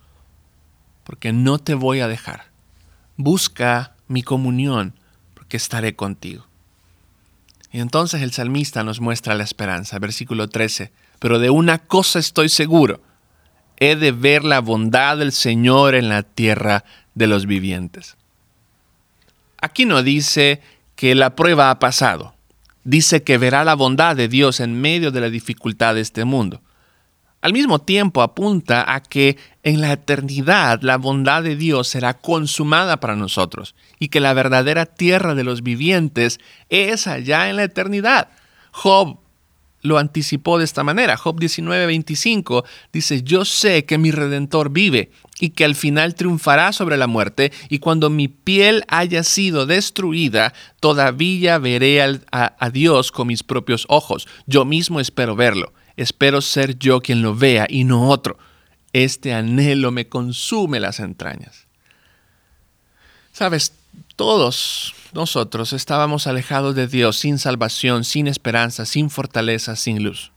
porque 1.03 1.31
no 1.31 1.59
te 1.59 1.75
voy 1.75 1.99
a 1.99 2.07
dejar. 2.07 2.45
Busca 3.17 3.93
mi 4.07 4.23
comunión, 4.23 4.95
porque 5.35 5.57
estaré 5.57 5.95
contigo. 5.95 6.47
Y 7.71 7.81
entonces 7.81 8.23
el 8.23 8.31
salmista 8.31 8.83
nos 8.83 8.99
muestra 8.99 9.35
la 9.35 9.43
esperanza, 9.43 9.99
versículo 9.99 10.49
13, 10.49 10.91
pero 11.19 11.37
de 11.37 11.51
una 11.51 11.77
cosa 11.77 12.17
estoy 12.17 12.49
seguro, 12.49 13.01
he 13.77 13.95
de 13.95 14.11
ver 14.11 14.43
la 14.43 14.59
bondad 14.59 15.17
del 15.17 15.31
Señor 15.31 15.95
en 15.95 16.09
la 16.09 16.23
tierra 16.23 16.83
de 17.13 17.27
los 17.27 17.45
vivientes. 17.45 18.17
Aquí 19.61 19.85
no 19.85 20.03
dice 20.03 20.61
que 20.95 21.15
la 21.15 21.35
prueba 21.35 21.71
ha 21.71 21.79
pasado, 21.79 22.35
dice 22.83 23.23
que 23.23 23.37
verá 23.37 23.63
la 23.63 23.75
bondad 23.75 24.15
de 24.15 24.27
Dios 24.27 24.59
en 24.59 24.79
medio 24.79 25.11
de 25.11 25.21
la 25.21 25.29
dificultad 25.29 25.95
de 25.95 26.01
este 26.01 26.25
mundo. 26.25 26.61
Al 27.41 27.53
mismo 27.53 27.79
tiempo 27.79 28.23
apunta 28.23 28.91
a 28.91 29.01
que 29.01 29.37
en 29.61 29.79
la 29.79 29.91
eternidad 29.91 30.81
la 30.81 30.97
bondad 30.97 31.43
de 31.43 31.55
Dios 31.55 31.87
será 31.87 32.15
consumada 32.15 32.99
para 32.99 33.15
nosotros 33.15 33.75
y 33.99 34.07
que 34.07 34.19
la 34.19 34.33
verdadera 34.33 34.87
tierra 34.87 35.35
de 35.35 35.43
los 35.43 35.61
vivientes 35.61 36.39
es 36.69 37.05
allá 37.05 37.49
en 37.49 37.57
la 37.57 37.63
eternidad. 37.63 38.29
Job 38.71 39.19
lo 39.85 39.97
anticipó 39.97 40.57
de 40.57 40.65
esta 40.65 40.83
manera. 40.83 41.15
Job 41.15 41.39
19:25 41.39 42.65
dice, 42.91 43.23
yo 43.23 43.45
sé 43.45 43.85
que 43.85 43.97
mi 43.97 44.11
redentor 44.11 44.71
vive 44.71 45.11
y 45.39 45.51
que 45.51 45.65
al 45.65 45.75
final 45.75 46.15
triunfará 46.15 46.71
sobre 46.71 46.97
la 46.97 47.07
muerte, 47.07 47.51
y 47.69 47.79
cuando 47.79 48.09
mi 48.09 48.27
piel 48.27 48.83
haya 48.87 49.23
sido 49.23 49.65
destruida, 49.65 50.53
todavía 50.79 51.57
veré 51.57 52.01
a, 52.01 52.19
a 52.31 52.69
Dios 52.69 53.11
con 53.11 53.27
mis 53.27 53.43
propios 53.43 53.85
ojos. 53.89 54.27
Yo 54.45 54.65
mismo 54.65 54.99
espero 54.99 55.35
verlo. 55.35 55.73
Espero 55.97 56.41
ser 56.41 56.77
yo 56.77 57.01
quien 57.01 57.21
lo 57.21 57.35
vea 57.35 57.67
y 57.69 57.83
no 57.83 58.09
otro. 58.09 58.37
Este 58.93 59.33
anhelo 59.33 59.91
me 59.91 60.07
consume 60.07 60.79
las 60.79 60.99
entrañas. 60.99 61.67
Sabes, 63.31 63.73
todos 64.15 64.95
nosotros 65.13 65.73
estábamos 65.73 66.27
alejados 66.27 66.75
de 66.75 66.87
Dios 66.87 67.17
sin 67.17 67.37
salvación, 67.37 68.03
sin 68.03 68.27
esperanza, 68.27 68.85
sin 68.85 69.09
fortaleza, 69.09 69.75
sin 69.75 70.03
luz. 70.03 70.31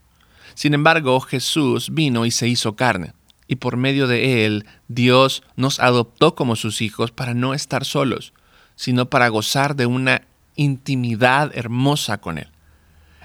Sin 0.53 0.73
embargo, 0.73 1.19
Jesús 1.21 1.89
vino 1.93 2.25
y 2.25 2.31
se 2.31 2.47
hizo 2.47 2.75
carne, 2.75 3.13
y 3.47 3.55
por 3.55 3.77
medio 3.77 4.07
de 4.07 4.45
él 4.45 4.65
Dios 4.87 5.43
nos 5.55 5.79
adoptó 5.79 6.35
como 6.35 6.55
sus 6.55 6.81
hijos 6.81 7.11
para 7.11 7.33
no 7.33 7.53
estar 7.53 7.85
solos, 7.85 8.33
sino 8.75 9.09
para 9.09 9.29
gozar 9.29 9.75
de 9.75 9.85
una 9.85 10.23
intimidad 10.55 11.51
hermosa 11.57 12.19
con 12.19 12.37
él. 12.37 12.47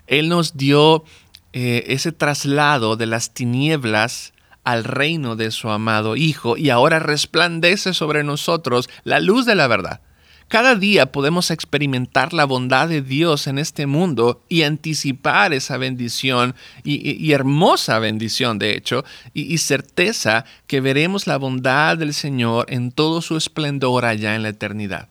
Él 0.07 0.29
nos 0.29 0.57
dio 0.57 1.05
eh, 1.53 1.85
ese 1.89 2.13
traslado 2.13 2.97
de 2.97 3.07
las 3.07 3.35
tinieblas 3.35 4.33
al 4.65 4.85
reino 4.85 5.37
de 5.37 5.51
su 5.51 5.69
amado 5.71 6.17
Hijo 6.17 6.57
y 6.57 6.71
ahora 6.71 6.99
resplandece 6.99 7.95
sobre 7.95 8.25
nosotros 8.25 8.89
la 9.05 9.21
luz 9.21 9.47
de 9.47 9.55
la 9.55 9.67
verdad. 9.67 10.01
Cada 10.49 10.77
día 10.77 11.11
podemos 11.11 11.51
experimentar 11.51 12.33
la 12.33 12.45
bondad 12.45 12.89
de 12.89 13.03
Dios 13.03 13.47
en 13.47 13.59
este 13.59 13.87
mundo 13.87 14.45
y 14.49 14.63
anticipar 14.63 15.53
esa 15.53 15.79
bendición 15.79 16.55
y, 16.85 17.33
hermosa 17.33 17.99
bendición, 17.99 18.59
de 18.59 18.77
hecho, 18.77 19.05
y, 19.33 19.53
y 19.53 19.59
certeza 19.59 20.45
que 20.67 20.81
veremos 20.81 21.27
la 21.27 21.39
bondad 21.39 21.97
del 21.97 22.15
Señor 22.15 22.67
en 22.69 22.93
todo 22.93 23.23
su 23.23 23.37
esplendor 23.37 24.05
allá 24.05 24.35
en 24.37 24.43
la 24.43 24.51
eternidad. 24.51 25.09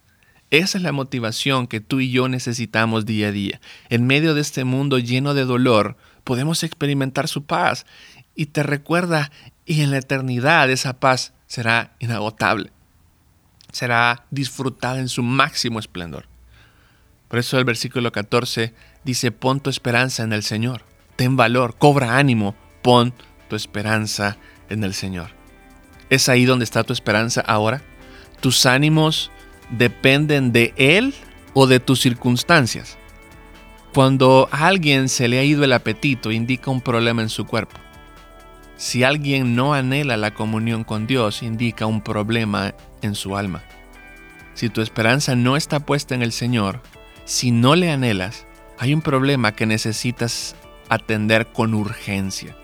Esa 0.50 0.78
es 0.78 0.84
la 0.84 0.92
motivación 0.92 1.66
que 1.66 1.82
tú 1.82 2.00
y 2.00 2.12
yo 2.12 2.30
necesitamos 2.30 3.06
día 3.06 3.30
a 3.30 3.32
día. 3.32 3.60
En 3.90 4.06
medio 4.06 4.36
de 4.36 4.42
este 4.42 4.64
mundo 4.64 5.00
lleno 5.00 5.34
de 5.34 5.46
dolor, 5.46 5.98
podemos 6.24 6.64
experimentar 6.64 7.28
su 7.28 7.44
paz 7.44 7.86
y 8.36 8.46
te 8.46 8.62
recuerda, 8.62 9.32
y 9.66 9.82
en 9.82 9.92
la 9.92 9.98
eternidad 9.98 10.70
esa 10.70 11.00
paz 11.00 11.34
será 11.48 11.96
inagotable 12.00 12.72
será 13.74 14.26
disfrutada 14.32 15.00
en 15.00 15.10
su 15.10 15.22
máximo 15.24 15.80
esplendor. 15.80 16.28
Por 17.28 17.40
eso 17.40 17.58
el 17.58 17.66
versículo 17.66 18.12
14 18.12 18.74
dice, 19.04 19.32
pon 19.32 19.60
tu 19.60 19.70
esperanza 19.70 20.24
en 20.24 20.32
el 20.32 20.44
Señor. 20.44 20.84
Ten 21.16 21.36
valor, 21.36 21.76
cobra 21.78 22.18
ánimo, 22.18 22.56
pon 22.82 23.14
tu 23.50 23.56
esperanza 23.56 24.38
en 24.70 24.84
el 24.84 24.94
Señor. 24.94 25.32
¿Es 26.10 26.30
ahí 26.30 26.46
donde 26.46 26.64
está 26.64 26.84
tu 26.84 26.94
esperanza 26.94 27.42
ahora? 27.42 27.82
¿Tus 28.40 28.66
ánimos 28.66 29.32
dependen 29.72 30.52
de 30.52 30.74
Él 30.78 31.16
o 31.56 31.66
de 31.66 31.80
tus 31.80 32.00
circunstancias? 32.00 32.98
Cuando 33.94 34.48
a 34.52 34.68
alguien 34.68 35.10
se 35.10 35.28
le 35.28 35.40
ha 35.40 35.44
ido 35.44 35.64
el 35.64 35.74
apetito, 35.74 36.32
indica 36.32 36.70
un 36.70 36.82
problema 36.82 37.24
en 37.24 37.30
su 37.30 37.46
cuerpo. 37.46 37.83
Si 38.78 39.04
alguien 39.04 39.56
no 39.56 39.74
anhela 39.74 40.18
la 40.18 40.34
comunión 40.34 40.84
con 40.84 41.08
Dios, 41.08 41.44
indica 41.44 41.86
un 41.86 42.02
problema 42.02 42.74
en 43.02 43.16
su 43.16 43.38
alma. 43.38 43.64
Si 44.54 44.70
tu 44.70 44.82
esperanza 44.82 45.36
no 45.36 45.58
está 45.58 45.80
puesta 45.80 46.16
en 46.16 46.22
el 46.22 46.32
Señor, 46.32 46.82
si 47.26 47.52
no 47.52 47.76
le 47.76 47.92
anhelas, 47.92 48.46
hay 48.78 48.94
un 48.94 49.02
problema 49.02 49.54
que 49.54 49.66
necesitas 49.66 50.56
atender 50.90 51.48
con 51.48 51.74
urgencia. 51.74 52.56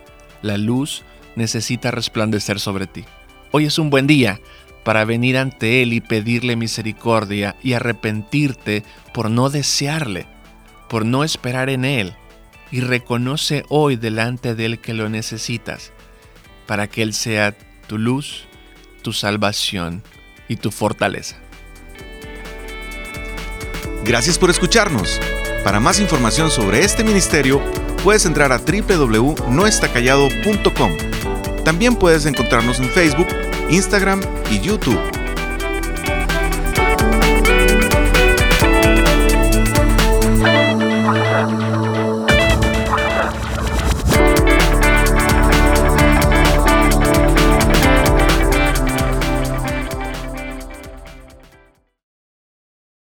La 0.42 0.58
luz 0.58 1.04
necesita 1.36 1.92
resplandecer 1.92 2.60
sobre 2.60 2.88
ti. 2.88 3.06
Hoy 3.52 3.66
es 3.66 3.80
un 3.80 3.90
buen 3.90 4.08
día 4.08 4.40
para 4.84 5.06
venir 5.06 5.38
ante 5.38 5.82
Él 5.82 5.94
y 5.94 6.02
pedirle 6.02 6.56
misericordia 6.56 7.56
y 7.64 7.74
arrepentirte 7.74 8.84
por 9.14 9.30
no 9.30 9.50
desearle, 9.50 10.26
por 10.90 11.06
no 11.06 11.24
esperar 11.24 11.70
en 11.70 11.86
Él. 11.86 12.14
Y 12.72 12.82
reconoce 12.82 13.66
hoy 13.70 13.96
delante 13.96 14.56
de 14.56 14.66
Él 14.66 14.80
que 14.80 14.94
lo 14.94 15.10
necesitas, 15.10 15.92
para 16.70 16.88
que 16.88 17.02
Él 17.02 17.14
sea 17.16 17.58
tu 17.88 17.98
luz, 17.98 18.46
tu 19.02 19.12
salvación 19.12 20.04
y 20.48 20.58
tu 20.58 20.70
fortaleza. 20.70 21.38
Gracias 24.04 24.38
por 24.38 24.52
escucharnos. 24.52 25.20
Para 25.64 25.80
más 25.80 26.00
información 26.00 26.52
sobre 26.52 26.86
este 26.86 27.04
ministerio, 27.04 27.60
puedes 28.04 28.28
entrar 28.28 28.52
a 28.52 28.60
www.noestacallado.com. 28.60 30.98
También 31.66 31.96
puedes 31.96 32.28
encontrarnos 32.28 32.80
en 32.80 32.90
Facebook, 32.90 33.30
Instagram 33.72 34.22
y 34.52 34.60
YouTube 34.60 35.00